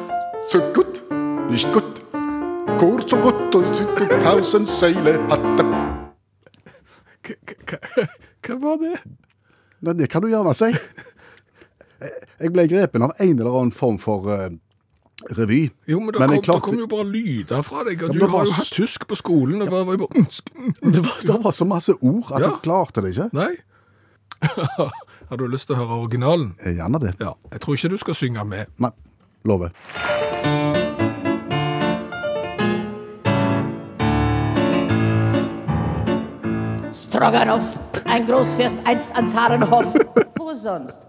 [0.50, 1.02] Så gut,
[1.50, 5.66] nicht gut, så godt og sikkert tusen seile hatte.
[8.44, 9.00] Hva var det?
[9.80, 10.74] Nei, det kan du gjerne si.
[12.44, 14.52] Jeg ble grepen av en eller annen form for eh,
[15.38, 15.70] revy.
[15.88, 18.20] Jo, men det Men kom, klarte- det kom jo bare lyder fra deg, Ja, du
[18.20, 20.26] det har var jo hatt tysk på skolen, og var, var bare.
[20.82, 22.50] Det var, det var så masse ord at Ja.
[22.50, 23.30] jeg klarte det ikke.
[23.34, 23.56] Nei.
[25.30, 26.56] Har du lyst til å høre originalen?
[26.62, 27.16] Eh, Gjerne det.
[27.20, 27.34] Ja.
[27.52, 28.68] Jeg tror ikke du skal synge med.
[28.78, 28.92] Nei,
[29.46, 29.72] lover.
[36.92, 37.64] Stroganoff,
[38.06, 39.94] ein Großfürst einst an Zarenhof,
[40.40, 41.00] wo sonst,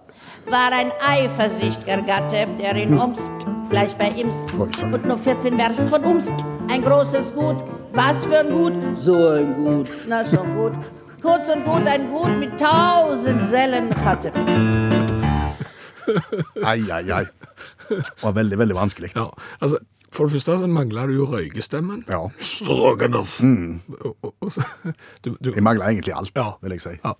[0.49, 3.31] war ein eifersüchtiger Gatte, der in Omsk,
[3.71, 6.35] gleich bei Imsk, und nur 14 Werst von Umsk,
[6.69, 7.57] ein großes Gut.
[7.93, 8.73] Was für ein Gut?
[8.99, 9.89] So ein Gut.
[10.09, 10.73] Na schon gut.
[11.23, 14.33] Kurz und gut, ein Gut mit tausend Sellen hatte.
[16.63, 17.25] Ai, ai, ai.
[17.89, 19.13] Det var veldig, veldig vanskelig.
[19.17, 19.27] Ja,
[19.61, 19.79] altså,
[20.13, 22.05] For det første så mangler du jo røykestemmen.
[22.09, 22.23] Ja.
[22.41, 23.41] Stroganoff.
[25.25, 26.53] Du, Jeg mangler egentlig alt, Ja.
[26.63, 26.95] vil jeg si.
[27.05, 27.13] ja.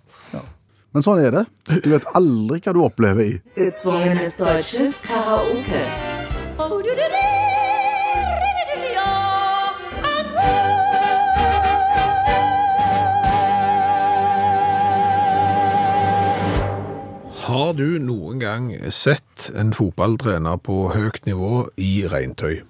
[0.93, 1.43] Men sånn er det.
[1.83, 5.83] Du vet aldri hva du opplever i Gezwungenes deutsches Karaoke.
[17.47, 22.63] Har du noen gang sett en fotballtrener på høyt nivå i regntøy?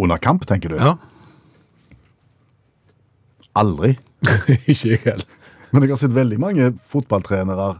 [0.00, 0.78] under kamp, tenker du?
[0.80, 0.96] Ja.
[3.60, 3.98] Aldri.
[4.70, 5.28] ikke jeg heller.
[5.70, 7.74] Men jeg har sett veldig mange fotballtrenere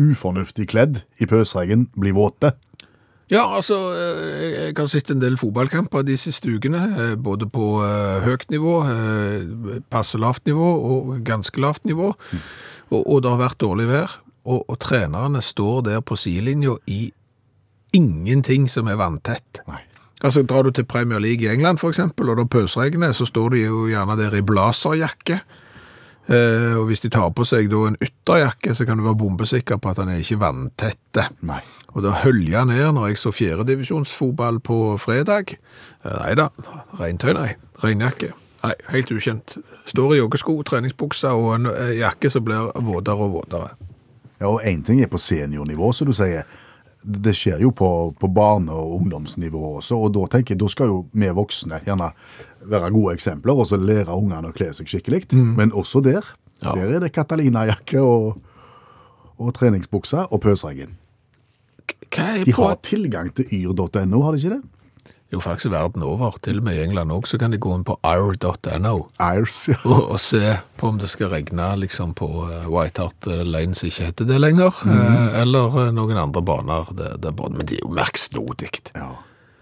[0.00, 2.56] ufornuftig kledd i pøsregn bli våte.
[3.32, 7.78] Ja, altså, eh, jeg har sett en del fotballkamper de siste ukene, eh, både på
[7.80, 8.74] eh, høyt nivå,
[9.92, 12.10] passe lavt nivå og ganske lavt nivå,
[12.92, 17.06] og, og det har vært dårlig vær, og, og trenerne står der på sidelinja i
[17.96, 19.62] ingenting som er vanntett.
[19.70, 19.80] Nei.
[20.22, 23.64] Altså, drar du til Premier League i England eksempel, og da pøsregner, så står de
[23.64, 25.40] jo gjerne der i blazerjakke,
[26.28, 29.80] eh, og hvis de tar på seg da en ytterjakke, så kan du være bombesikker
[29.80, 31.32] på at han er ikke vanntette.
[31.48, 31.62] Nei.
[31.92, 35.56] Og da hølja ned når jeg så fjerdedivisjonsfotball på fredag.
[36.04, 36.48] Eh, Nei da,
[37.00, 37.50] regntøy nei.
[37.82, 38.32] Regnjakke.
[38.62, 39.56] Nei, helt ukjent.
[39.90, 43.72] Står i joggesko, treningsbukser og en eh, jakke som blir våtere og våtere.
[44.40, 46.46] Ja, og én ting er på seniornivå, som du sier.
[47.02, 50.86] Det skjer jo på, på barne- og ungdomsnivå også, og da tenker jeg, da skal
[50.92, 52.12] jo vi voksne gjerne
[52.70, 55.24] være gode eksempler, og så lære ungene å kle seg skikkelig.
[55.34, 56.22] Men også der,
[56.62, 56.72] Ja.
[56.78, 58.36] der er det Catalina-jakke og,
[59.42, 60.94] og treningsbukse og pøsregn.
[62.12, 64.62] Hva er De på har tilgang til yr.no, har de ikke det?
[65.32, 66.34] Jo, faktisk verden over.
[66.44, 69.78] Til og med i England òg, så kan de gå inn på ir.no Irs, ja.
[69.88, 73.88] og, og se på om det skal regne liksom på eh, White Hart Lane, som
[73.88, 76.92] ikke heter det lenger, eh, eller eh, noen andre baner.
[76.92, 78.74] Det, det, men det er jo merksnodig.
[78.92, 79.12] ja.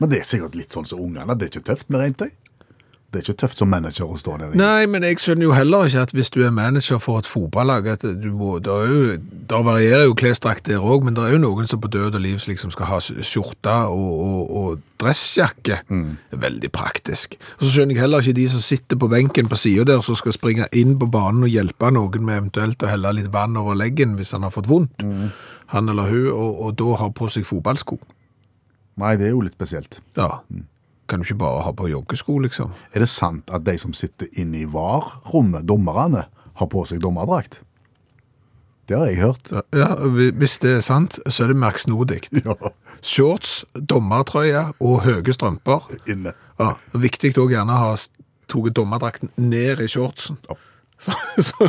[0.01, 1.35] Men det er sikkert litt sånn som ungene.
[1.37, 2.31] Det er ikke tøft med regntøy.
[3.11, 4.53] Det er ikke tøft som manager å stå der.
[4.55, 7.89] Nei, men jeg skjønner jo heller ikke at hvis du er manager for et fotballag,
[7.91, 11.67] at du må, Da er varierer jo klesdrakt der òg, men det er jo noen
[11.67, 15.81] som på død og liv liksom skal ha skjorte og, og, og dressjakke.
[15.91, 17.35] Er veldig praktisk.
[17.59, 20.15] Og så skjønner jeg heller ikke de som sitter på benken på sida der, som
[20.15, 23.75] skal springe inn på banen og hjelpe noen med eventuelt å helle litt vann over
[23.75, 25.03] leggen hvis han har fått vondt,
[25.75, 27.99] han eller hun, og, og da har på seg fotballsko.
[29.03, 29.99] Nei, det er jo litt spesielt.
[30.19, 30.37] Ja.
[31.11, 32.71] Kan du ikke bare ha på joggesko, liksom?
[32.95, 36.29] Er det sant at de som sitter inne i VAR-rommet, dommerne,
[36.61, 37.59] har på seg dommerdrakt?
[38.87, 39.51] Det har jeg hørt.
[39.75, 39.95] Ja,
[40.39, 42.25] hvis det er sant, så er det merksnodig.
[42.45, 42.55] Ja.
[43.01, 45.87] Shorts, dommertrøye og høye strømper.
[46.11, 46.35] Inne.
[46.61, 50.37] Ja, viktig å gjerne ha tatt dommerdrakten ned i shortsen.
[51.01, 51.69] Så, så,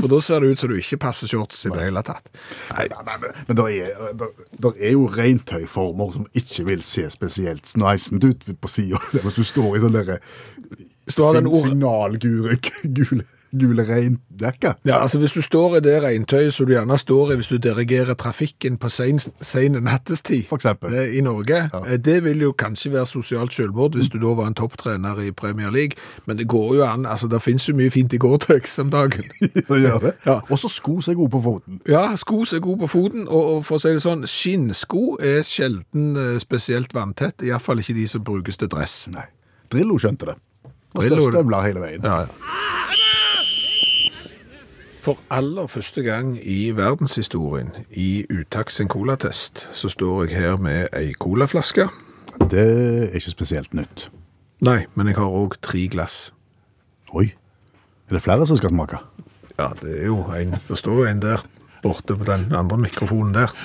[0.00, 2.26] for da ser det ut som du ikke passer shorts i det hele tatt.
[2.72, 4.32] Nei, nei, nei, men- det er, der,
[4.66, 8.98] der er jo regntøyformer som ikke vil se spesielt sneisent ut på sida.
[9.22, 10.18] Hvis du står i sånn derre
[11.52, 12.58] or- signalgule
[13.52, 14.18] gule, gule.
[14.84, 17.56] Ja, altså Hvis du står i det regntøyet som du gjerne står i hvis du
[17.62, 20.94] dirigerer trafikken på sen, sen nattestid For eksempel.
[20.94, 21.96] eh, i Norge, ja.
[21.96, 25.70] det vil jo kanskje være sosialt selvmord hvis du da var en topptrener i Premier
[25.70, 27.06] League, men det går jo an.
[27.06, 29.24] altså Det finnes jo mye fint i Gore-Tex om dagen.
[29.68, 30.12] Det gjør det.
[30.26, 30.40] Ja.
[30.50, 31.80] Og så sko som er gode på foten.
[31.88, 35.18] Ja, sko som er gode på foten, og, og for å si det sånn, skinnsko
[35.20, 39.06] er sjelden eh, spesielt vanntett, iallfall ikke de som brukes til dress.
[39.12, 39.28] Nei.
[39.72, 40.36] Drillo skjønte det.
[40.94, 42.04] Og støvler hele veien.
[42.04, 43.00] Ja, ja.
[45.02, 50.92] For aller første gang i verdenshistorien, i Utaks sin colatest, så står jeg her med
[50.94, 51.88] ei colaflaske.
[52.38, 54.04] Det er ikke spesielt nytt.
[54.62, 56.28] Nei, men jeg har òg tre glass.
[57.18, 57.32] Oi.
[58.06, 59.00] Er det flere som skal smake?
[59.56, 61.42] Ja, det er jo en, det står jo en der
[61.82, 63.56] borte på den andre mikrofonen der.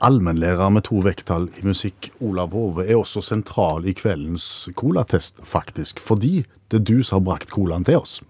[0.00, 6.00] Allmennlærer med to vekttall i musikk, Olav Hove, er også sentral i kveldens colatest, faktisk.
[6.00, 8.22] Fordi det er du som har brakt colaen til oss.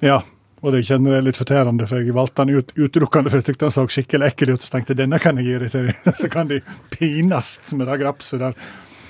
[0.00, 0.22] Ja,
[0.62, 3.62] og det kjenner jeg litt fortærende, for jeg valgte den ut, utelukkende for jeg syntes
[3.62, 4.64] den så skikkelig ekkel ut.
[4.64, 6.60] Så tenkte jeg denne kan jeg til, så kan de
[6.94, 8.58] pines med det grapset der.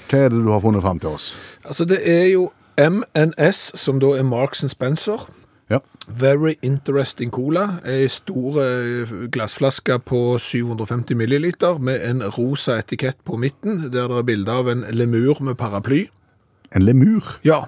[0.09, 1.33] Hva er det du har funnet fram til oss?
[1.65, 5.27] Altså, det er jo MNS, som da er Marks Spencer.
[5.69, 5.81] Ja.
[6.07, 7.67] Very Interesting Cola.
[7.85, 14.23] Ei stor eh, glassflaske på 750 milliliter med en rosa etikett på midten, der det
[14.23, 16.07] er bilde av en lemur med paraply.
[16.77, 17.65] En lemur, Ja,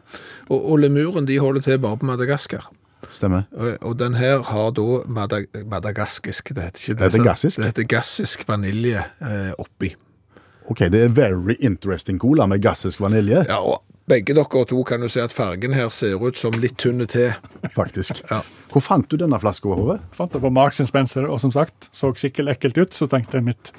[0.48, 2.68] og, og lemuren de holder til bare på Madagaskar.
[3.10, 3.44] Stemmer.
[3.56, 7.56] Og, og den her har da madag madagaskisk, det heter ikke Det heter så- gassisk?
[7.60, 9.94] Det heter gassisk vanilje eh, oppi.
[10.70, 15.00] Ok, det er very interesting cola med gassisk vanilje, Ja, og begge dere to kan
[15.02, 17.32] jo se at fargen her ser ut som litt tynne te.
[17.74, 18.22] faktisk.
[18.30, 18.40] Ja.
[18.70, 19.98] Hvor fant du denne flaska, Hove?
[20.12, 23.44] Fant det på Marks Spencer, og som sagt, så skikkelig ekkelt ut, så tenkte jeg
[23.44, 23.72] mitt.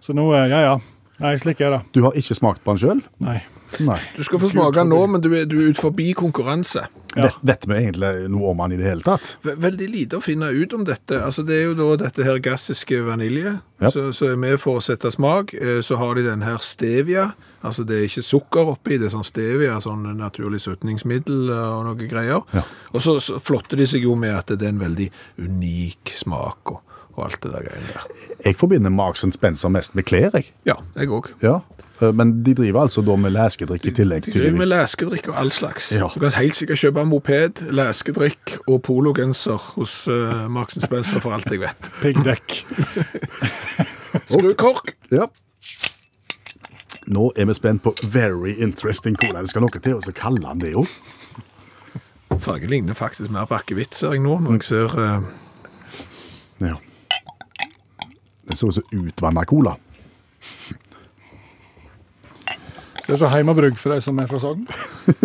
[0.00, 0.78] Så nå, eh, ja ja.
[1.18, 1.80] Nei, slik er det.
[1.92, 3.00] Du har ikke smakt på den sjøl?
[3.18, 3.40] Nei.
[3.84, 3.98] Nei.
[4.16, 6.86] Du skal få smake den nå, men du er, du er ut forbi konkurranse.
[7.16, 7.24] Ja.
[7.24, 9.36] Vet, vet vi egentlig noe om den i det hele tatt?
[9.42, 11.16] Ve- Veldig lite å finne ut om dette.
[11.24, 13.90] Altså, det er jo da dette her gassiske vanilje Ja.
[13.90, 15.54] som er med for å sette smak.
[15.54, 17.32] Eh, Så har de den her stevia.
[17.64, 21.84] Altså, det er ikke sukker oppi, det er sånn stevia, sånn naturlig søtningsmiddel eh, og
[21.88, 22.42] noe greier.
[22.54, 22.62] Ja.
[22.94, 26.70] Og så, så flotter de seg jo med at det er en veldig unik smak
[26.74, 26.80] og,
[27.16, 28.06] og alt det der greiene der.
[28.44, 30.52] Jeg forbinder Marks Spencer mest med klær, jeg.
[30.68, 31.32] Ja, jeg òg.
[31.42, 31.60] Ja.
[32.00, 34.28] Eh, Men de driver altså da med leskedrikk i tillegg.
[34.28, 35.90] De driver med leskedrikk og all slags.
[35.96, 36.10] Ja.
[36.14, 41.50] Du kan helt sikkert kjøpe moped, leskedrikk og pologenser hos uh, Marks Spencer for alt
[41.50, 41.90] jeg vet.
[42.02, 42.60] Piggdekk.
[44.32, 44.94] Skrukork.
[45.12, 45.28] Ja.
[47.08, 49.40] Nå er vi spent på very interesting cola.
[49.40, 50.84] Det skal noe til å kalle han det jo.
[52.38, 55.24] Fargen ligner faktisk mer på akevitt, ser jeg nå, når jeg ser uh...
[56.62, 56.76] Ja.
[58.48, 59.74] Det ser ut som utvanna cola.
[63.08, 64.66] Det er så heimebrygg for de som er fra Sogn.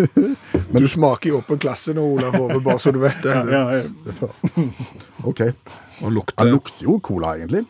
[0.79, 3.35] Du smaker jo åpen klasse nå, Olav Hove, bare så du vet det.
[3.51, 3.91] Ja, jeg,
[5.29, 5.41] Ok.
[5.99, 7.65] Han lukter lukter jo cola, egentlig.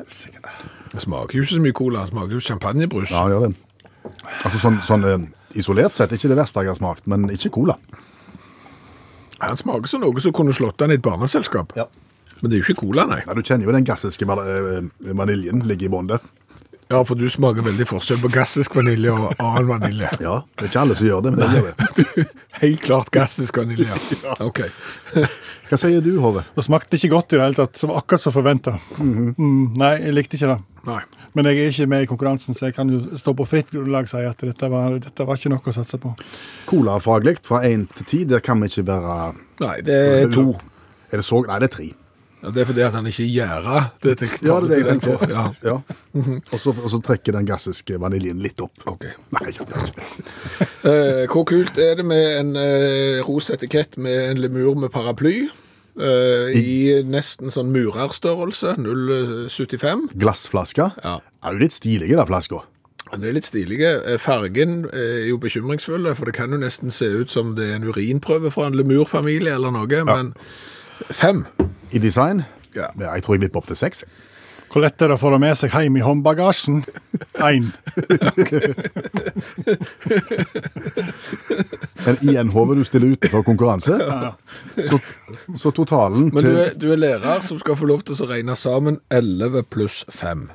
[0.00, 0.42] helsike.
[0.92, 3.14] Det smaker jo ikke så mye cola, det smaker jo champagnebrus.
[3.14, 3.54] Ja, gjør det.
[4.42, 5.26] Altså sånn, sånn eh,
[5.60, 7.76] isolert sett, ikke det verste jeg har smakt, men ikke cola.
[9.40, 11.72] Han smaker som noe som kunne slått an i et barneselskap.
[11.78, 11.88] Ja.
[12.40, 13.22] Men det er jo ikke cola, nei.
[13.26, 14.84] Ja, du kjenner jo den gassiske eh,
[15.16, 16.28] vaniljen ligger i bunnen der.
[16.90, 20.08] Ja, for du smaker veldig forskjell på gassisk vanilje og annen vanilje.
[20.26, 22.24] Ja, det er ikke alle som gjør det, men det gjør det.
[22.64, 23.98] Helt klart gassisk vanilje.
[24.26, 24.34] ja.
[24.42, 24.64] Ok.
[25.70, 26.42] Hva sier du, Hove?
[26.56, 27.76] Det smakte ikke godt i det hele tatt.
[27.78, 28.74] Det var akkurat som forventa.
[28.98, 30.58] mm, nei, jeg likte ikke det.
[30.88, 31.00] Nei.
[31.36, 34.08] Men jeg er ikke med i konkurransen, så jeg kan jo stå på fritt grunnlag
[34.08, 36.14] og si at dette var, dette var ikke noe å satse på.
[36.70, 39.16] Colafaglig fra én til ti, der kan vi ikke være
[39.60, 40.52] Nei, det er to.
[41.10, 41.42] Er det så?
[41.46, 41.90] Nei, det er tre.
[42.40, 44.86] Ja, det er fordi at han ikke gjærer det til Ja, det er det jeg
[44.88, 45.24] tenker.
[45.28, 45.42] Ja.
[45.60, 45.74] Ja.
[46.54, 48.80] og, så, og så trekker den gassiske vaniljen litt opp.
[48.88, 49.04] Ok.
[49.36, 50.06] Nei, ja, det.
[50.88, 55.50] Eh, hvor kult er det med en eh, rosa etikett med en lemur med paraply?
[56.00, 60.10] Eh, I nesten sånn murerstørrelse, 0,75.
[60.20, 60.90] Glassflaske.
[61.04, 61.18] Ja.
[61.44, 62.62] Er jo litt stilig, den flaska.
[63.10, 63.90] Den er litt stilige.
[64.06, 67.80] Eh, Fargen er jo bekymringsfull, for det kan jo nesten se ut som det er
[67.80, 70.34] en urinprøve fra en lemurfamilie eller noe, men
[71.10, 71.44] fem.
[71.90, 72.44] I design.
[72.74, 72.86] Ja.
[73.00, 74.04] Ja, jeg tror jeg vipper opp til seks.
[74.70, 76.84] Hvor lett er det å få det med seg hjem i håndbagasjen?
[77.42, 77.72] Én.
[82.06, 83.98] Men igjen, Hove, du stiller utenfor konkurranse.
[83.98, 84.30] Ja.
[84.86, 85.00] Så,
[85.58, 88.30] så totalen Men du til er, du er lærer som skal få lov til å
[88.30, 90.46] regne sammen 11 pluss 5.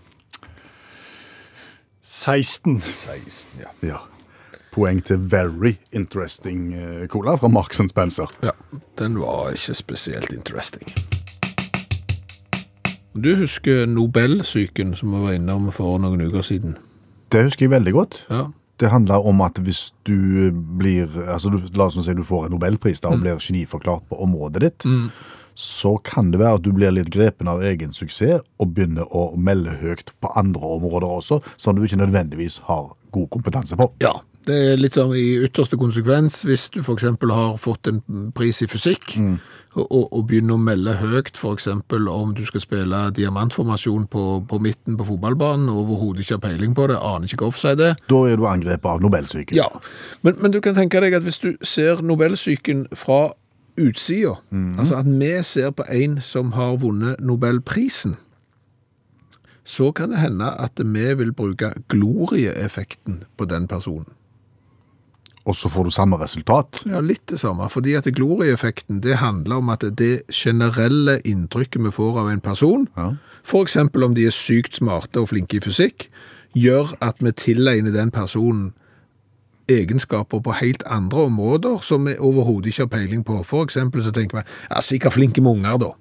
[2.06, 2.80] 16.
[2.80, 3.76] 16, ja.
[3.84, 4.00] ja.
[4.72, 8.32] Poeng til very interesting eh, cola fra Marks Spencer.
[8.44, 8.56] Ja,
[9.00, 10.88] den var ikke spesielt interesting.
[13.16, 16.76] Du husker Nobelsyken som vi var innom for noen uker siden?
[17.32, 18.18] Det husker jeg veldig godt.
[18.28, 18.50] Ja.
[18.76, 22.58] Det handler om at hvis du blir altså du, La oss si du får en
[22.58, 24.88] nobelpris da, og blir geniforklart på området ditt,
[25.56, 29.30] så kan det være at du blir litt grepen av egen suksess og begynner å
[29.40, 33.88] melde høyt på andre områder også, som du ikke nødvendigvis har god kompetanse på.
[34.04, 34.12] Ja,
[34.48, 38.02] det er litt sånn i ytterste konsekvens, hvis du eksempel har fått en
[38.36, 39.16] pris i fysikk,
[39.76, 44.60] og, og, og begynner å melde høyt eksempel om du skal spille diamantformasjon på, på
[44.64, 47.98] midten på fotballbanen, og overhodet ikke har peiling på det, aner ikke hva offside er,
[48.10, 49.58] Da er du angrepet av nobelsyken.
[49.58, 49.70] Ja,
[50.22, 53.34] men, men du kan tenke deg at hvis du ser Nobelsyken fra
[53.76, 54.38] utsida,
[54.80, 58.16] altså at vi ser på en som har vunnet Nobelprisen,
[59.66, 64.15] så kan det hende at vi vil bruke glorieeffekten på den personen.
[65.46, 66.82] Og så får du samme resultat.
[66.90, 71.92] Ja, litt det samme, fordi at glorieeffekten det handler om at det generelle inntrykket vi
[71.94, 73.14] får av en person, Ja.
[73.62, 76.10] eksempel om de er sykt smarte og flinke i fysikk,
[76.56, 78.74] gjør at vi tilegner den personen
[79.70, 83.44] egenskaper på helt andre områder som vi overhodet ikke har peiling på.
[83.46, 85.92] For eksempel så tenker vi, ja, sikkert flinke med unger da.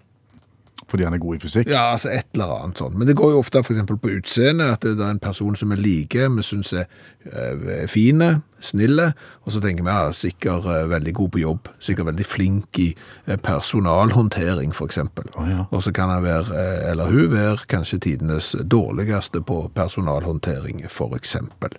[0.90, 1.68] Fordi han er god i fysikk.
[1.72, 2.96] Ja, altså et eller annet sånt.
[2.98, 5.80] Men det går jo ofte eksempel på utseende, at det er en person som er
[5.80, 6.84] like, vi synes er
[7.24, 9.06] er fine, snille,
[9.44, 12.90] og så tenker vi, ja, sikkert eh, veldig god på jobb, sikkert veldig flink i
[13.26, 15.24] eh, personalhåndtering, for eksempel.
[15.40, 15.64] Ja.
[15.70, 20.84] Og så kan han være, eh, eller hun være, kanskje tidenes dårligste på personalhåndtering,
[21.16, 21.72] eksempel.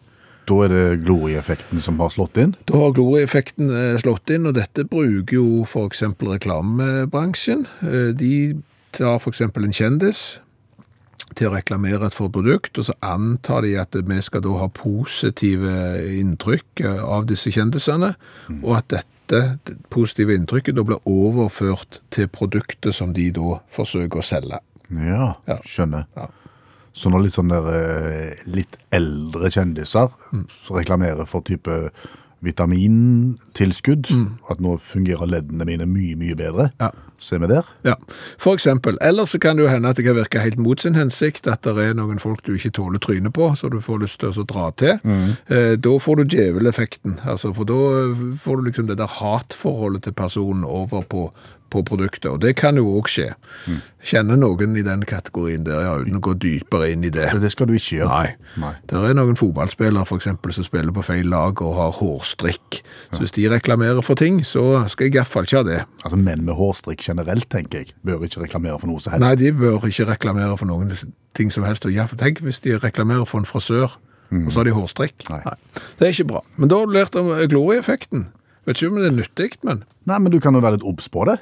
[0.46, 2.54] Da er det glorieffekten som har slått inn.
[2.70, 7.66] Da har glorieeffekten eh, slått inn, og dette bruker jo eksempel reklamebransjen.
[7.82, 8.34] Eh, De
[8.96, 10.26] tar eksempel en kjendis
[11.36, 14.70] til å reklamere for et produkt, og så antar de at vi skal da ha
[14.72, 15.76] positive
[16.22, 18.14] inntrykk eh, av disse kjendisene,
[18.62, 19.58] og at dette det
[19.90, 24.60] positive inntrykket da blir overført til produktet som de da forsøker å selge.
[24.90, 25.58] Ja, Ja.
[25.66, 26.06] skjønner.
[26.16, 26.28] Ja.
[26.94, 30.46] Så når litt sånn der eh, litt eldre kjendiser mm.
[30.70, 31.90] reklamerer for type
[32.44, 34.10] vitamintilskudd,
[34.52, 36.90] at nå fungerer leddene mine mye, mye bedre, Ja.
[37.32, 37.64] er vi der.
[37.86, 37.94] Ja,
[38.38, 38.98] for eksempel.
[39.02, 41.62] Eller så kan det jo hende at det kan virke helt mot sin hensikt, at
[41.64, 44.46] det er noen folk du ikke tåler trynet på, så du får lyst til å
[44.46, 45.00] dra til.
[45.50, 47.74] Eh, da får du djeveleffekten, altså, for da
[48.38, 51.32] får du liksom det der hatforholdet til personen over på,
[51.74, 53.78] på produktet, og det kan jo også skje.
[54.06, 57.26] Kjenner noen i den kategorien der, ja, uten å gå dypere inn i det.
[57.42, 58.10] Det skal du ikke gjøre.
[58.12, 58.62] Nei.
[58.62, 58.72] Nei.
[58.90, 62.82] Det er noen fotballspillere for eksempel som spiller på feil lag og har hårstrikk.
[63.16, 65.82] Så hvis de reklamerer for ting, så skal jeg i hvert fall ikke ha det.
[66.04, 69.26] Altså menn med hårstrikk generelt, tenker jeg, bør ikke reklamere for noe som helst.
[69.26, 70.94] Nei, de bør ikke reklamere for noen
[71.36, 71.88] ting som helst.
[71.90, 73.98] Og Ja, tenk hvis de reklamerer for en frisør,
[74.36, 75.28] og så har de hårstrikk.
[75.32, 75.42] Nei.
[76.00, 76.42] Det er ikke bra.
[76.58, 78.28] Men da har du lært om glorieeffekten.
[78.66, 81.08] Vet ikke om det er nyttig, men Nei, men du kan jo være litt obs
[81.10, 81.40] på det.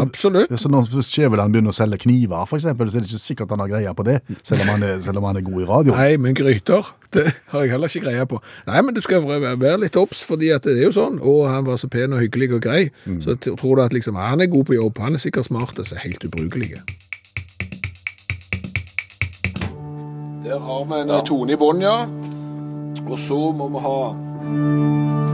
[0.00, 0.52] Absolutt.
[0.60, 3.62] Så når Skjæveland begynner å selge kniver, for eksempel, så er det ikke sikkert han
[3.64, 5.96] har greie på det, selv om han er, selv om han er god i radio.
[5.98, 8.40] Nei, men gryter, det har jeg heller ikke greie på.
[8.70, 11.20] Nei, men du skal være litt obs, fordi at det er jo sånn.
[11.20, 12.82] Og han var så pen og hyggelig og grei.
[13.24, 15.98] Så tror du at liksom, han er god på jobb, han er sikkert smart, så
[15.98, 16.80] er helt ubrukelige.
[20.42, 22.02] Der har vi en tone i bånn, ja.
[23.08, 23.98] Og så må vi ha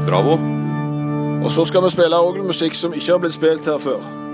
[0.08, 0.38] Bravo.
[1.44, 4.27] Og så skal vi spille orgelmusikk som ikke har blitt spilt her før.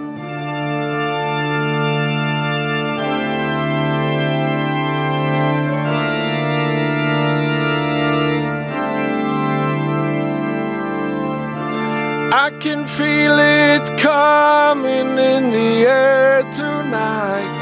[12.60, 17.58] Can feel it coming in the air tonight.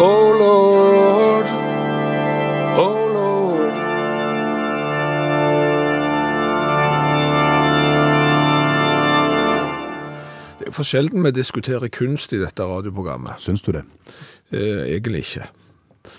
[0.00, 1.46] Oh Lord,
[2.76, 3.72] oh Lord.
[10.58, 13.38] Det er for sjelden vi diskuterer kunst i dette radioprogrammet.
[13.38, 13.84] Syns du det?
[14.52, 15.48] Eh, egentlig ikke.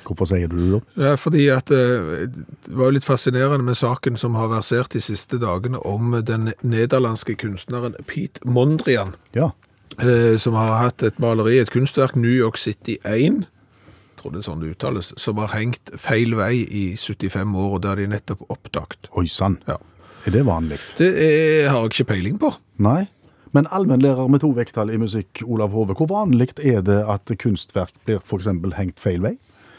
[0.07, 0.79] Hvorfor sier du det da?
[1.09, 5.01] Ja, fordi at eh, det var jo litt fascinerende med saken som har versert de
[5.03, 9.51] siste dagene om den nederlandske kunstneren Pete Mondrian, Ja.
[9.99, 14.39] eh, som har hatt et maleri, et kunstverk, New York City 1, jeg tror det
[14.39, 17.99] er sånn det uttales, som har hengt feil vei i 75 år, og det har
[17.99, 19.09] de nettopp oppdaget.
[19.19, 19.57] Oi sann.
[19.67, 19.75] Ja.
[20.23, 20.77] Er det vanlig?
[20.95, 22.53] Det er, har jeg ikke peiling på.
[22.79, 23.09] Nei.
[23.53, 27.91] Men allmennlærer med to vekttall i musikk, Olav Hove, hvor vanlig er det at kunstverk
[28.07, 28.47] blir f.eks.
[28.79, 29.33] hengt feil vei?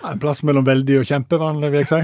[0.04, 2.02] En plass mellom veldig og kjempevanlig, vil jeg si.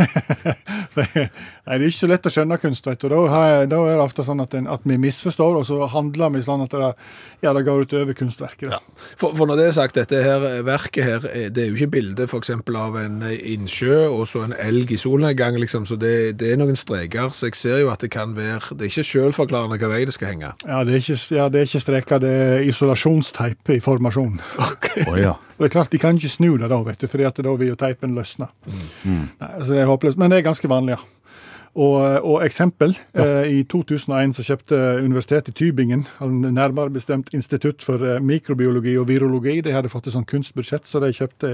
[0.90, 3.08] Nei, det er ikke så lett å skjønne kunst, vet du.
[3.12, 3.40] Da,
[3.70, 6.64] da er det ofte sånn at, en, at vi misforstår, og så handler vi sånn
[6.64, 6.90] at det,
[7.44, 8.70] ja, det går utover kunstverket.
[8.72, 8.80] Ja.
[9.20, 11.94] For, for når det er sagt, dette her verket her, eh, det er jo ikke
[11.96, 16.14] bilde eksempel av en eh, innsjø og så en elg i solnedgang, liksom, så det,
[16.40, 19.08] det er noen streker, så jeg ser jo at det kan være, det er ikke
[19.10, 20.54] selvforklarende hva vei det skal henge.
[20.66, 24.40] Ja, det er ikke, ja, det er ikke streker, det er isolasjonsteip i formasjon.
[25.06, 25.36] Å ja.
[25.60, 27.52] Og det er klart, De kan ikke snu det da, vet du, fordi at da
[27.60, 28.46] vil jo teipen løsne.
[29.04, 31.02] Nei, altså det er håpløst, Men det er ganske vanlig, ja.
[31.74, 32.96] Og, og eksempel.
[33.12, 39.06] Eh, I 2001 så kjøpte Universitetet i Tybingen, nærmere bestemt Institutt for eh, mikrobiologi og
[39.12, 41.52] virologi, de hadde fått et sånt kunstbudsjett, så de kjøpte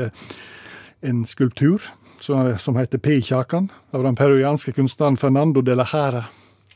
[1.03, 1.91] en skulptur
[2.23, 3.19] som, som heter P.
[3.21, 6.25] Kjakan, av den peruanske kunstneren Fernando de la Jara.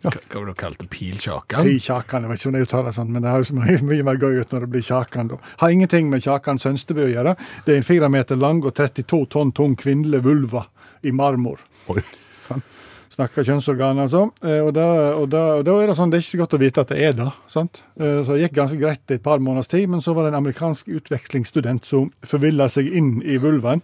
[0.02, 0.88] Hva hva var det kalt det?
[0.90, 1.64] Pilkjakan?
[1.66, 4.40] Pilkjakan, jeg vet ikke om det uttaler sånn, men det høres mye, mye mer gøy
[4.40, 5.28] ut når det blir Kjakan.
[5.28, 5.36] da.
[5.60, 7.36] Har ingenting med Kjakan Sønstebø å gjøre.
[7.66, 10.66] Det er en fire meter lang og 32 tonn tung kvinnelig vulva
[11.04, 11.60] i marmor.
[11.92, 12.00] Oi
[12.32, 12.62] sann.
[13.10, 14.30] snakker kjønnsorganer og sånn.
[14.46, 14.86] Eh, Og, da,
[15.18, 16.88] og, da, og da er det sånn, det er ikke så godt å vite at
[16.94, 17.28] det er det.
[17.50, 17.82] sant?
[18.00, 20.32] Eh, Så det gikk ganske greit i et par måneders tid, men så var det
[20.32, 23.82] en amerikansk utvekslingsstudent som forvilla seg inn i vulvaen.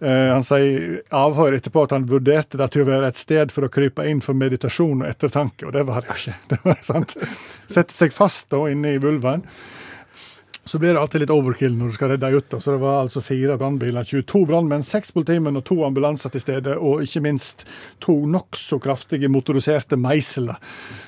[0.00, 3.66] Eh, Han sier avhør etterpå at han vurderte det til å være et sted for
[3.66, 6.36] å krype inn for meditasjon og ettertanke, og det var det jo ikke.
[6.54, 7.16] Det var sant.
[7.70, 9.46] Sette seg fast da inne i vulvaen.
[10.64, 12.46] Så blir det alltid litt overkill når du skal redde ut.
[12.48, 12.58] da.
[12.60, 16.78] Så det var altså fire brannbiler, 22 brannmenn, seks politimenn og to ambulanser til stede,
[16.80, 17.66] og ikke minst
[18.00, 20.56] to nokså kraftige motoriserte meisler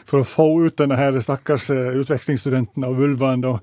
[0.06, 3.46] for å få ut denne her stakkars eh, utvekslingsstudenten av vulvaen.
[3.46, 3.54] da.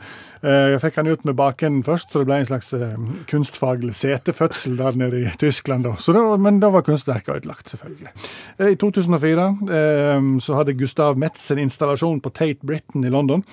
[0.41, 2.97] Eh, Jeg fikk han ut med bakenden først, så det ble en slags eh,
[3.29, 5.85] kunstfaglig setefødsel der nede i Tyskland.
[5.85, 8.11] det var, men da var kunstverket ødelagt, selvfølgelig.
[8.59, 13.45] I 2004 eh, så hadde Gustav Metz en installasjon på Tate Britain i London.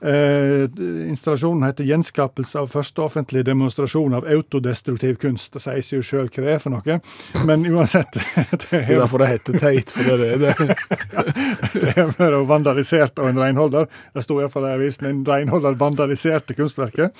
[0.00, 0.64] Eh,
[1.08, 5.52] installasjonen heter 'Gjenskapelse av første offentlige demonstrasjon av autodestruktiv kunst'.
[5.52, 7.00] Det sier seg jo sjøl hva det er for noe,
[7.44, 8.16] men uansett
[8.50, 10.76] Det Det er derfor det heter teit, for det er det.
[11.74, 13.88] det er bare vandalisert av en renholder.
[14.14, 17.12] Det sto iallfall i avisen en renholder vandaliserte kunstverket.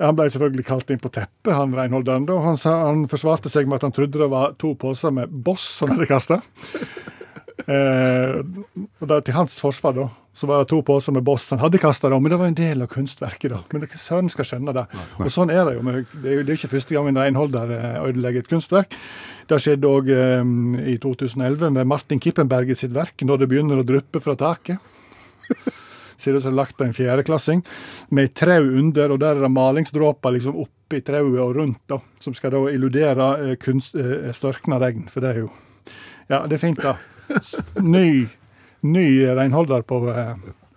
[0.00, 2.26] Han ble selvfølgelig kalt inn på teppet, han renholderen.
[2.26, 2.38] da.
[2.40, 5.80] Han, sa, han forsvarte seg med at han trodde det var to poser med Boss
[5.84, 6.40] han hadde kasta.
[7.68, 11.58] Eh, og da, til hans forsvar da, så var det to poser med Boss han
[11.58, 13.50] hadde kasta, men det var en del av kunstverket.
[13.50, 13.58] da.
[13.72, 14.86] Men det- søren skal skjønne det.
[15.18, 15.82] Og sånn er det jo.
[15.82, 18.92] med- Det er jo det er ikke første gang en renholder eh, ødelegger et kunstverk.
[19.48, 23.82] Det skjedde òg um, i 2011 med Martin Kippenberg i sitt verk, 'Når det begynner
[23.82, 24.78] å dryppe fra taket'.
[26.16, 27.64] Ser ut som det lagt av en fjerdeklassing,
[28.10, 31.98] med ei trau under, og der er det malingsdråper liksom oppi trauet og rundt, da,
[32.20, 35.50] som skal da illudere eh, kunst, eh, størkna regn, for det er jo
[36.30, 36.94] Ja, det er fint, da.
[37.82, 38.28] Ny,
[38.82, 39.06] ny
[39.36, 40.00] renholder på,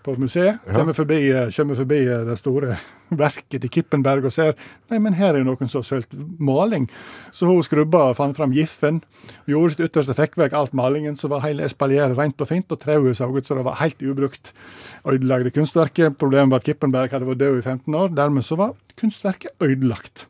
[0.03, 0.59] på museet.
[0.67, 1.19] Kommer forbi,
[1.55, 2.77] kommer forbi eh, det store
[3.23, 4.55] verket til Kippenberg og ser
[4.91, 6.89] Nei, men her er jo noen som har sølt maling.
[7.31, 9.01] Så hun skrubba og fant fram giffen.
[9.49, 12.81] Gjorde sitt ytterste, fikk vekk alt malingen, så var hele espalieret rent og fint, og
[12.83, 14.53] trauet så ut som det var helt ubrukt.
[15.07, 16.19] Ødelagte kunstverket.
[16.21, 18.15] Problemet var at Kippenberg hadde vært død i 15 år.
[18.17, 20.27] Dermed så var kunstverket ødelagt.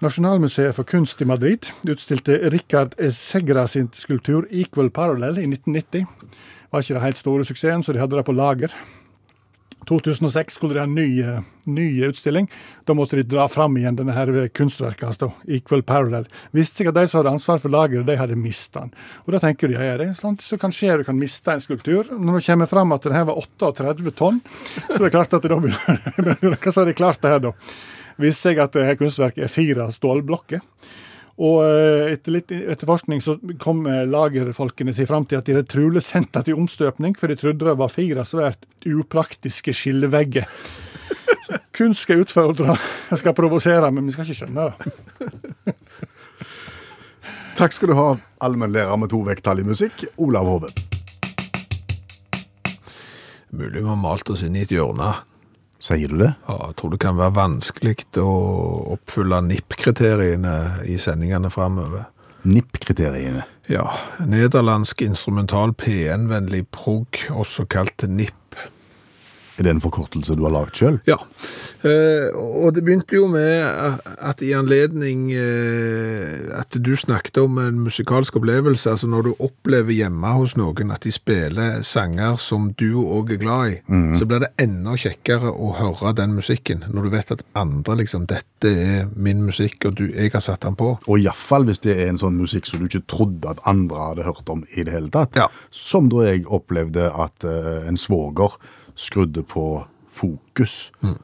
[0.00, 6.06] Nasjonalmuseet for kunst i Madrid utstilte Richard Segra sin skulptur 'Equal Parallel' i 1990.
[6.70, 8.72] Var ikke det helt store suksessen, så de hadde det på lager.
[9.88, 12.48] 2006 skulle de ha en ny, eh, ny utstilling.
[12.86, 16.30] Da måtte de dra fram igjen denne her kunstverket hans, 'Equal Parallel'.
[16.54, 18.94] Visste seg at de som hadde ansvar for lageret, de hadde mista den.
[19.26, 21.60] Og da tenker de ja, det er sånt som kan skje, du kan miste en
[21.60, 22.08] skulptur.
[22.08, 24.40] Når det kommer fram at det her var 38 tonn,
[24.88, 27.52] så det er klart at da begynner Hva sa de klart det her, da?
[28.22, 30.62] Viste seg at dette kunstverket er fire stålblokker.
[31.40, 35.72] Og eh, etter litt etterforskning så kom eh, lagerfolkene til fram til at de hadde
[35.72, 40.48] trolig sendt det til omstøpning, for de trodde det var fire svært upraktiske skillevegger.
[41.76, 42.76] Kunst skal utfordre,
[43.08, 45.74] jeg skal provosere, men vi skal ikke skjønne det.
[47.60, 48.12] Takk skal du ha,
[48.44, 50.70] allmennlærer med to vekttall i musikk, Olav Hove.
[53.50, 55.10] Mulig vi har malt oss inn i et hjørne.
[55.80, 56.34] Sier du det?
[56.46, 58.32] Ja, jeg tror det kan være vanskelig å
[58.96, 62.04] oppfylle NIP-kriteriene i sendingene framover.
[62.44, 63.46] NIP-kriteriene.
[63.70, 63.86] Ja,
[64.26, 68.36] nederlandsk instrumental P1-vennlig prog, også kalt NIP.
[69.60, 70.94] Er det en forkortelse du har lagd sjøl?
[71.04, 71.18] Ja,
[71.84, 77.82] eh, og det begynte jo med at i anledning eh, at du snakket om en
[77.84, 83.02] musikalsk opplevelse, altså når du opplever hjemme hos noen at de spiller sanger som du
[83.02, 83.76] òg er glad i,
[84.16, 88.24] så blir det enda kjekkere å høre den musikken, når du vet at andre liksom,
[88.32, 90.94] dette er min musikk, og du, jeg har satt den på.
[91.04, 94.28] Og iallfall hvis det er en sånn musikk som du ikke trodde at andre hadde
[94.30, 95.36] hørt om i det hele tatt.
[95.36, 95.50] Ja.
[95.68, 98.56] Som da jeg opplevde at eh, en svoger
[99.00, 99.64] skrudde på
[100.10, 100.90] Fokus.
[101.00, 101.18] Mm.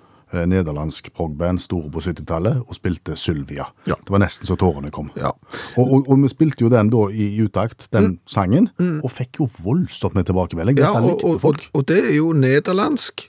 [0.51, 3.69] Nederlandsk progband, store på 70-tallet, og spilte Sylvia.
[3.87, 3.95] Ja.
[3.95, 5.09] Det var nesten så tårene kom.
[5.17, 5.31] Ja.
[5.79, 8.69] Og, og, og vi spilte jo den da i utakt, den sangen,
[9.01, 10.81] og fikk jo voldsomt med tilbakemelding.
[10.83, 11.69] Ja, og, likte folk.
[11.73, 13.29] og det er jo nederlandsk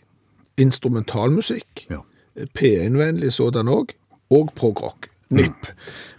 [0.58, 1.86] instrumentalmusikk.
[1.93, 2.02] Ja.
[2.58, 3.93] P1-vennlig sådan òg,
[4.34, 5.10] og progrock.
[5.34, 5.67] NIP.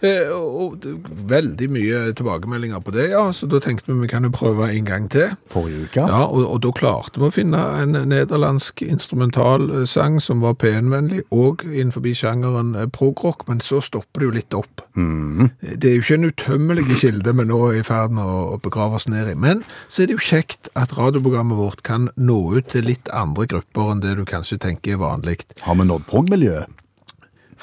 [0.05, 0.85] Eh, og
[1.29, 4.85] veldig mye tilbakemeldinger på det, ja, så da tenkte vi vi kan jo prøve en
[4.87, 5.33] gang til.
[5.49, 6.05] Forrige uke.
[6.05, 11.65] Ja, og, og da klarte vi å finne en nederlandsk instrumentalsang som var P1-vennlig, og
[11.67, 14.85] innenfor sjangeren eh, progrock, men så stopper det jo litt opp.
[14.99, 18.99] Det er jo ikke en utømmelig kilde vi nå er i ferd med å begrave
[18.99, 19.37] oss ned i.
[19.39, 23.47] Men så er det jo kjekt at radioprogrammet vårt kan nå ut til litt andre
[23.49, 25.41] grupper enn det du kanskje tenker er vanlig.
[25.63, 26.78] Har vi nådd prog-miljøet?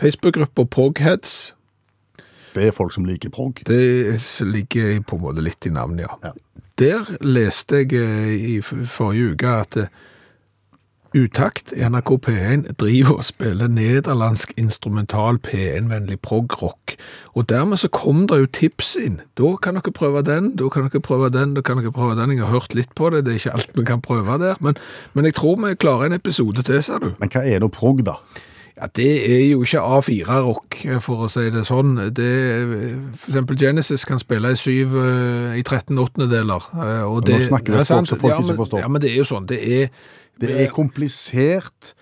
[0.00, 1.54] Facebook-grupper Progheads,
[2.54, 3.58] Det er folk som liker prog.
[3.66, 6.16] det ligger på en måte litt i navnet, ja.
[6.24, 6.32] Ja.
[6.78, 9.86] Der leste jeg eh, i forrige uke at eh,
[11.16, 16.96] Utakt i NRK P1 driver og spiller nederlandsk instrumental P1-vennlig prog-rock.
[17.32, 19.20] Og dermed så kom det jo tips inn.
[19.38, 22.34] Da kan dere prøve den, da kan dere prøve den, da kan dere prøve den.
[22.36, 24.60] Jeg har hørt litt på det, det er ikke alt vi kan prøve der.
[24.60, 24.76] Men,
[25.14, 27.14] men jeg tror vi klarer en episode til, sa du.
[27.22, 28.18] Men hva er da prog, da?
[28.76, 31.94] Ja, Det er jo ikke A4-rock, for å si det sånn.
[32.12, 32.26] Det,
[33.16, 36.66] for eksempel Genesis kan spille i syv, eh, i 13 åttendedeler.
[36.76, 38.82] eh, Og Nå snakker vi et språk som folk ja, ikke forstår.
[38.84, 39.46] Ja, men det er jo sånn.
[39.48, 39.88] Det er
[40.38, 41.94] Det er komplisert.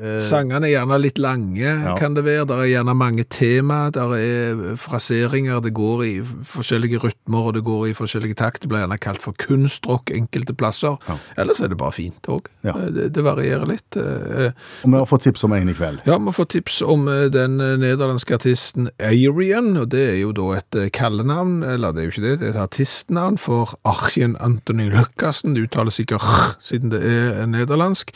[0.00, 2.46] Eh, Sangene er gjerne litt lange, kan det være.
[2.50, 3.90] Der er gjerne mange tema.
[3.94, 5.60] der er fraseringer.
[5.64, 6.12] Det går i
[6.46, 8.62] forskjellige rytmer, og det går i forskjellige takt.
[8.62, 10.96] Det blir gjerne kalt for kunstrock enkelte plasser.
[11.36, 12.48] Ellers er det bare fint òg.
[12.66, 12.72] Ja.
[12.88, 13.96] Det, det varierer litt.
[13.96, 14.50] Eh,
[14.84, 16.02] Og vi har fått tips om en i kveld.
[16.08, 20.32] Ja, vi får tips om eh, den eh, nederlandske artisten Arian, og det er jo
[20.36, 23.74] da et eh, kallenavn, eller det er jo ikke det, det er et artistnavn for
[23.88, 25.54] Arjen Antony Løkkassen.
[25.56, 28.12] Det uttales sikkert r, siden det er nederlandsk.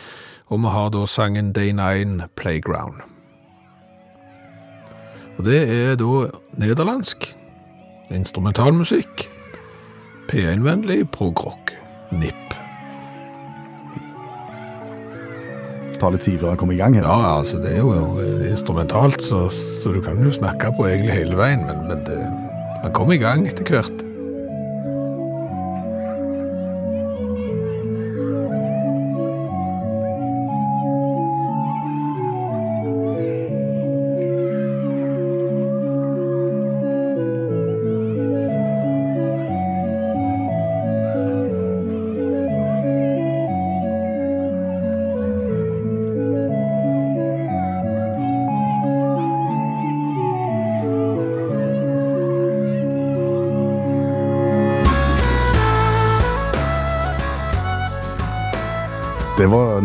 [0.52, 3.00] Og vi har da sangen Day Nine Playground.
[5.38, 6.26] Og det er da
[6.60, 7.30] nederlandsk.
[8.12, 9.28] Instrumentalmusikk.
[10.28, 11.72] P1-vennlig progrock.
[12.12, 12.36] Nipp.
[12.36, 12.58] NIP.
[16.02, 17.06] Ta litt tid før han kommer i gang her.
[17.06, 21.14] Ja, altså det er jo eh, instrumentalt, så, så du kan jo snakke på egentlig
[21.14, 22.16] hele veien, men, men det,
[22.82, 24.02] han kom i gang etter hvert.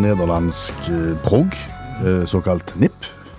[0.08, 1.54] Nederlandsk eh, prog,
[2.04, 2.92] eh, såkalt NIP.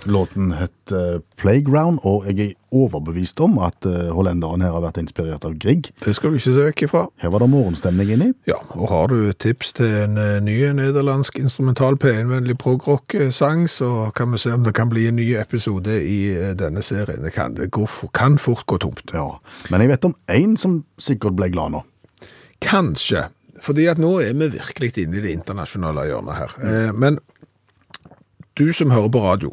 [0.04, 0.92] Låten het
[1.36, 5.90] Playground, og jeg er overbevist om at eh, hollenderen her har vært inspirert av Grieg.
[6.00, 7.02] Det skal du ikke se vekk ifra.
[7.20, 8.30] Her var det morgenstemning inni.
[8.48, 10.16] Ja, og har du tips til en
[10.46, 15.28] ny nederlandsk instrumental P1-vennlig progrock-sang, så kan vi se om det kan bli en ny
[15.42, 17.20] episode i denne serien.
[17.26, 19.12] Det kan, det går, kan fort gå tomt.
[19.12, 19.34] Ja,
[19.68, 21.84] Men jeg vet om én som sikkert ble glad nå.
[22.64, 23.28] Kanskje,
[23.60, 26.54] fordi at nå er vi virkelig inne i det internasjonale hjørnet her.
[26.64, 27.18] Eh, Men
[28.58, 29.50] du som hører på radio,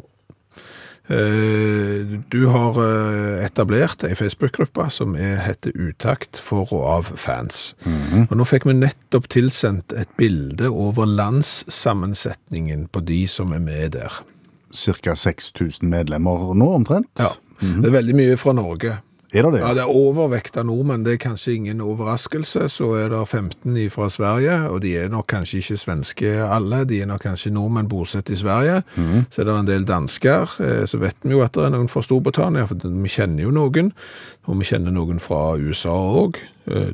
[1.08, 7.74] eh, du har eh, etablert ei Facebook-gruppe som er, heter Utakt for og av fans.
[8.28, 13.92] Og nå fikk vi nettopp tilsendt et bilde over landssammensetningen på de som er med
[13.96, 14.20] der.
[14.74, 15.14] Ca.
[15.16, 17.08] 6000 medlemmer nå, omtrent.
[17.18, 18.98] Ja, Det er veldig mye fra Norge.
[19.32, 19.60] Er det det?
[19.60, 22.64] Ja, det er overvekt av nordmenn, det er kanskje ingen overraskelse.
[22.72, 27.02] Så er det 15 fra Sverige, og de er nok kanskje ikke svenske alle, de
[27.02, 28.80] er nok kanskje nordmenn bosatt i Sverige.
[29.28, 31.92] Så er det en del dansker, eh, så vet vi jo at det er noen
[31.92, 33.92] fra Storbritannia, for vi kjenner jo noen.
[34.48, 36.40] Og vi kjenner noen fra USA òg,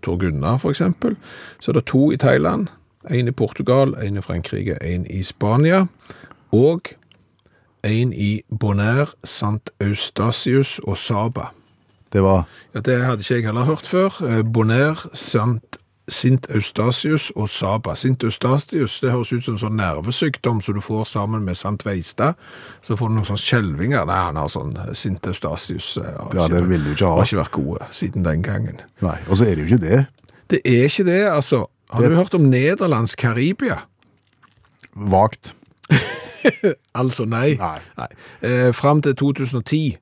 [0.02, 1.14] Tor Gunnar eksempel.
[1.60, 2.68] Så er det to i Thailand,
[3.10, 5.86] en i Portugal, en i Frankrike, en i Spania.
[6.50, 6.94] Og
[7.84, 11.52] en i Bonaire, Sant Eustasius og Saba.
[12.14, 12.44] Det var
[12.74, 14.20] Ja, Det hadde ikke jeg heller hørt før.
[14.28, 17.94] Eh, Bonaire, Sant, Sint Eustasius og Saba.
[17.96, 21.82] Sint Eustasius det høres ut som en sånn nervesykdom som du får sammen med Sant
[21.86, 22.34] Veistad.
[22.84, 24.04] Så får du noen sånne skjelvinger.
[24.06, 25.96] Nei, han har sånn eh, Sint Eustasius.
[25.96, 27.16] eh, Ja, det ville vil du ikke ha.
[27.16, 28.80] Har ikke vært gode siden den gangen.
[29.02, 30.06] Nei, og så er det jo ikke det.
[30.50, 31.64] Det er ikke det, altså.
[31.90, 33.80] Har Det- du hørt om Nederlands Karibia?
[34.94, 35.54] Vagt.
[36.94, 37.54] Altså nei.
[37.56, 38.08] Nei.
[38.42, 39.98] Eh, Fram til 2010 eh,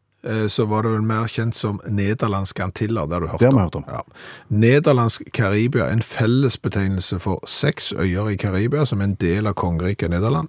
[0.49, 3.07] så var det vel mer kjent som nederlandske Antiller.
[3.11, 3.85] Det har du hørt Det har vi hørt om.
[3.89, 4.03] Ja.
[4.49, 10.11] Nederlandsk Karibia en fellesbetegnelse for seks øyer i Karibia som er en del av kongeriket
[10.11, 10.49] Nederland.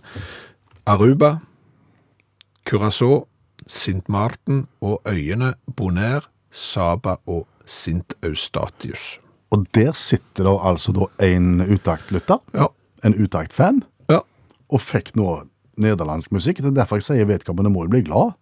[0.86, 1.40] Aruba,
[2.70, 3.26] Curaçao,
[3.68, 6.22] Sint Martin og øyene Bonaire,
[6.52, 9.20] Saba og Sint Eustatius.
[9.54, 12.68] Og der sitter det altså da en utaktlytter, Ja.
[13.04, 14.20] en utaktfan, ja.
[14.70, 15.44] og fikk nå
[15.78, 16.58] nederlandsk musikk.
[16.58, 18.34] Det er derfor jeg sier vedkommende må bli glad.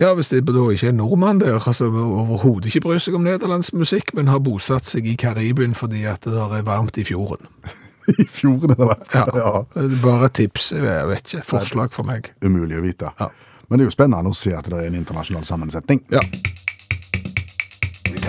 [0.00, 3.74] Ja, hvis det da ikke er nordmann der, altså overhodet ikke bryr seg om nederlandsk
[3.74, 7.50] musikk, men har bosatt seg i Karibien fordi at det er varmt i fjorden.
[8.22, 8.98] I fjorden, eller hva?
[9.14, 9.88] Ja, Ja.
[10.02, 11.44] Bare tips, jeg vet ikke.
[11.50, 12.30] Forslag for meg.
[12.44, 13.10] Umulig å vite.
[13.18, 13.28] Ja.
[13.68, 16.00] Men det er jo spennende å se at det er en internasjonal sammensetning.
[16.14, 16.22] Ja.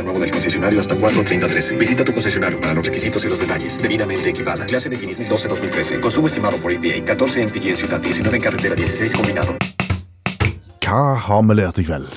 [0.04, 1.78] Nuevo del concesionario hasta 4.3013.
[1.78, 3.82] Visita tu concesionario para los requisitos y los detalles.
[3.82, 4.66] Debidamente equipada.
[4.66, 6.00] Clase definida 12-2013.
[6.00, 7.06] Consumo estimado por EPA.
[7.06, 9.56] 14 en en ciudad, 19 en carretera, 16 combinado.
[10.84, 12.10] Hva har vi lært i kveld?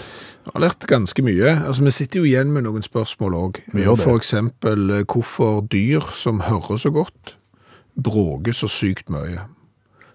[0.43, 1.51] Jeg har lært ganske mye.
[1.69, 3.61] Altså, Vi sitter jo igjen med noen spørsmål òg.
[4.17, 7.37] Eksempel eh, hvorfor dyr som hører så godt,
[7.95, 9.47] bråker så sykt mye.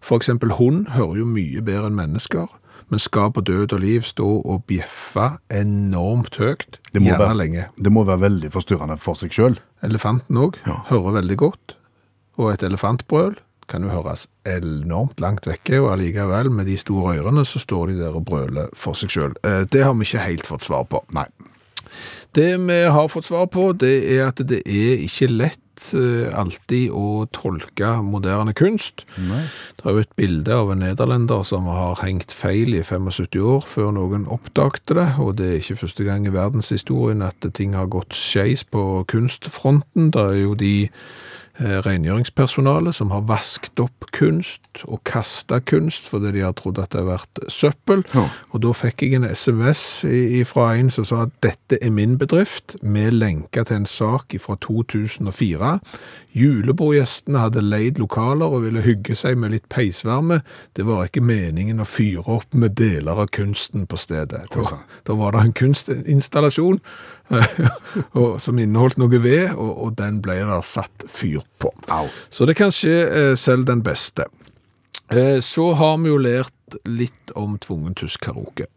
[0.07, 2.47] Eksempel hund hører jo mye bedre enn mennesker,
[2.89, 7.65] men skal på død og liv stå og bjeffe enormt høyt, gjerne være, lenge.
[7.75, 9.59] det må være veldig forstyrrende for seg sjøl.
[9.83, 10.55] Elefanten òg
[10.87, 11.75] hører veldig godt,
[12.39, 13.35] og et elefantbrøl
[13.67, 17.99] kan jo høres enormt langt vekke, og allikevel, med de store ørene, så står de
[18.01, 19.37] der og brøler for seg sjøl.
[19.71, 21.03] Det har vi ikke helt fått svar på.
[21.15, 21.27] Nei.
[22.37, 26.91] Det vi har fått svar på, det er at det er ikke lett eh, alltid
[26.93, 29.05] å tolke moderne kunst.
[29.79, 33.65] Det er jo et bilde av en nederlender som har hengt feil i 75 år
[33.65, 37.89] før noen oppdagte det, og det er ikke første gang i verdenshistorien at ting har
[37.89, 40.11] gått skeis på kunstfronten.
[40.13, 40.75] Det er jo de
[41.59, 46.93] eh, rengjøringspersonalet som har vasket opp kunst og kasta kunst fordi de har trodd at
[46.93, 48.03] det har vært søppel.
[48.53, 49.83] Og da fikk jeg en SMS
[50.49, 54.57] fra en som sa at dette er min bedrift, med lenke til en sak fra
[54.63, 55.77] 2004.
[56.37, 60.39] Julebordgjestene hadde leid lokaler og ville hygge seg med litt peisvarme.
[60.77, 64.43] Det var ikke meningen å fyre opp med deler av kunsten på stedet.
[64.53, 66.79] Da, da var det en kunstinstallasjon
[68.19, 71.73] og, som inneholdt noe ved, og, og den ble der satt fyr på.
[72.29, 74.29] Så det kan skje eh, selv den beste.
[75.09, 78.67] Eh, så har vi jo lært litt om tvungen tysk karaoke.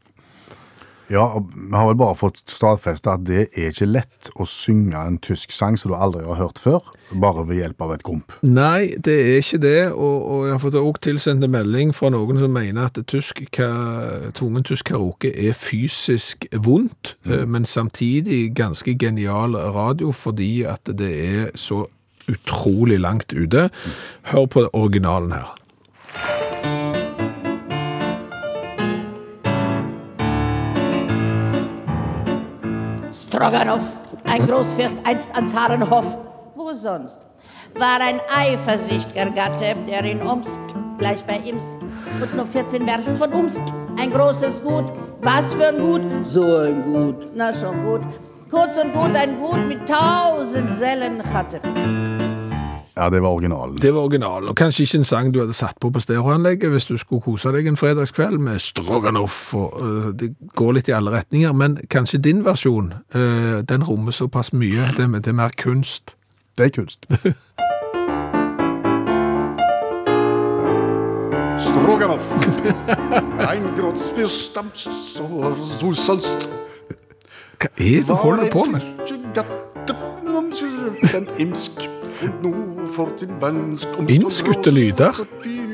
[1.10, 4.98] Ja, og vi har vel bare fått stadfesta at det er ikke lett å synge
[4.98, 8.36] en tysk sang som du aldri har hørt før, bare ved hjelp av et komp.
[8.46, 12.12] Nei, det er ikke det, og, og jeg har fått også tilsendt en melding fra
[12.14, 13.70] noen som mener at tysk, ka,
[14.38, 17.42] tvungen tysk karaoke er fysisk vondt, mm.
[17.50, 21.88] men samtidig ganske genial radio, fordi at det er så
[22.30, 23.66] utrolig langt ute.
[24.30, 26.49] Hør på originalen her.
[33.30, 33.84] Stroganoff,
[34.28, 36.16] ein Großfürst einst an Zarenhof,
[36.56, 37.20] wo sonst,
[37.78, 40.58] war ein eifersüchtiger Gatte, der in Omsk,
[40.98, 41.78] gleich bei Imsk,
[42.20, 43.62] und nur 14 Werst von Umsk,
[44.00, 44.86] ein großes Gut.
[45.22, 46.02] Was für ein Gut?
[46.24, 48.00] So ein Gut, na schon gut.
[48.50, 51.60] Kurz und gut, ein Gut mit tausend Sellen hatte.
[53.00, 53.76] Ja, det var originalen.
[53.76, 56.84] Det var originalen, og kanskje ikke en sang du hadde satt på på stereoanlegget hvis
[56.84, 61.10] du skulle kose deg en fredagskveld med stroganoff, og uh, det går litt i alle
[61.14, 66.16] retninger, men kanskje din versjon, uh, den rommer såpass mye, det, det er mer kunst.
[66.58, 67.06] Det er kunst.
[71.70, 72.28] Stroganoff.
[77.60, 78.80] Hva er det du holder på med?
[81.12, 81.80] Den Imsk
[82.22, 83.88] und nur fort in Vansk.
[84.08, 85.14] Innskutte lyder.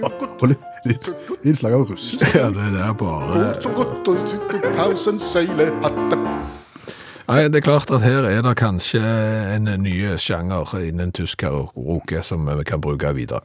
[0.04, 1.08] Og litt,
[1.42, 2.26] innslag av russisk.
[2.36, 3.46] Ja, det er bare...
[7.26, 12.22] Nei, det er klart at her er det kanskje en ny sjanger innen tysk karaoke
[12.22, 13.42] som vi kan bruke videre.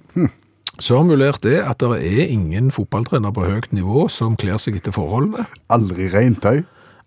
[0.78, 4.62] Så har vi lært det at det er ingen fotballtrener på høyt nivå som kler
[4.62, 5.48] seg etter forholdene.
[5.74, 6.62] Aldri regntøy.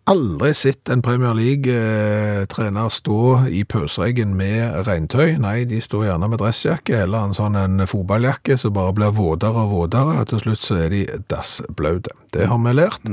[0.04, 5.38] Aldri sett en Premier League-trener stå i pøsregn med regntøy.
[5.40, 9.64] Nei, de står gjerne med dressjakke eller en sånn en fotballjakke som bare blir våtere
[9.64, 11.00] og våtere, og til slutt så er de
[11.32, 12.12] dassblaute.
[12.36, 13.08] Det har vi lært.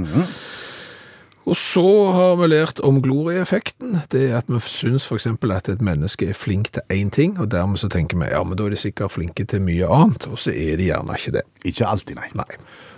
[1.48, 4.02] Og så har vi lært om glorieffekten.
[4.12, 7.54] Det er at vi syns eksempel at et menneske er flink til én ting, og
[7.56, 10.44] dermed så tenker vi ja, men da er de sikkert flinke til mye annet, og
[10.44, 11.48] så er de gjerne ikke det.
[11.72, 12.34] Ikke alltid, nei.
[12.36, 12.52] Nei.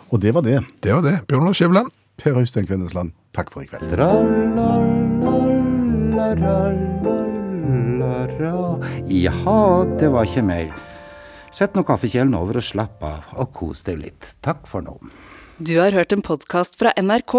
[0.10, 0.64] Og det var det.
[0.82, 1.20] Det var det.
[1.30, 2.00] Bjørnar Skjæveland.
[2.22, 3.94] Per Austein Kvindesland, takk for i kveld.
[9.14, 9.60] Jaha,
[10.00, 10.74] det var ikke mer.
[11.54, 14.34] Sett nå kaffekjelen over og slapp av, og kos deg litt.
[14.46, 14.98] Takk for nå.
[15.62, 17.36] Du har hørt en podkast fra NRK.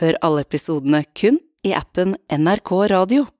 [0.00, 3.26] Hør alle episodene kun i appen NRK Radio.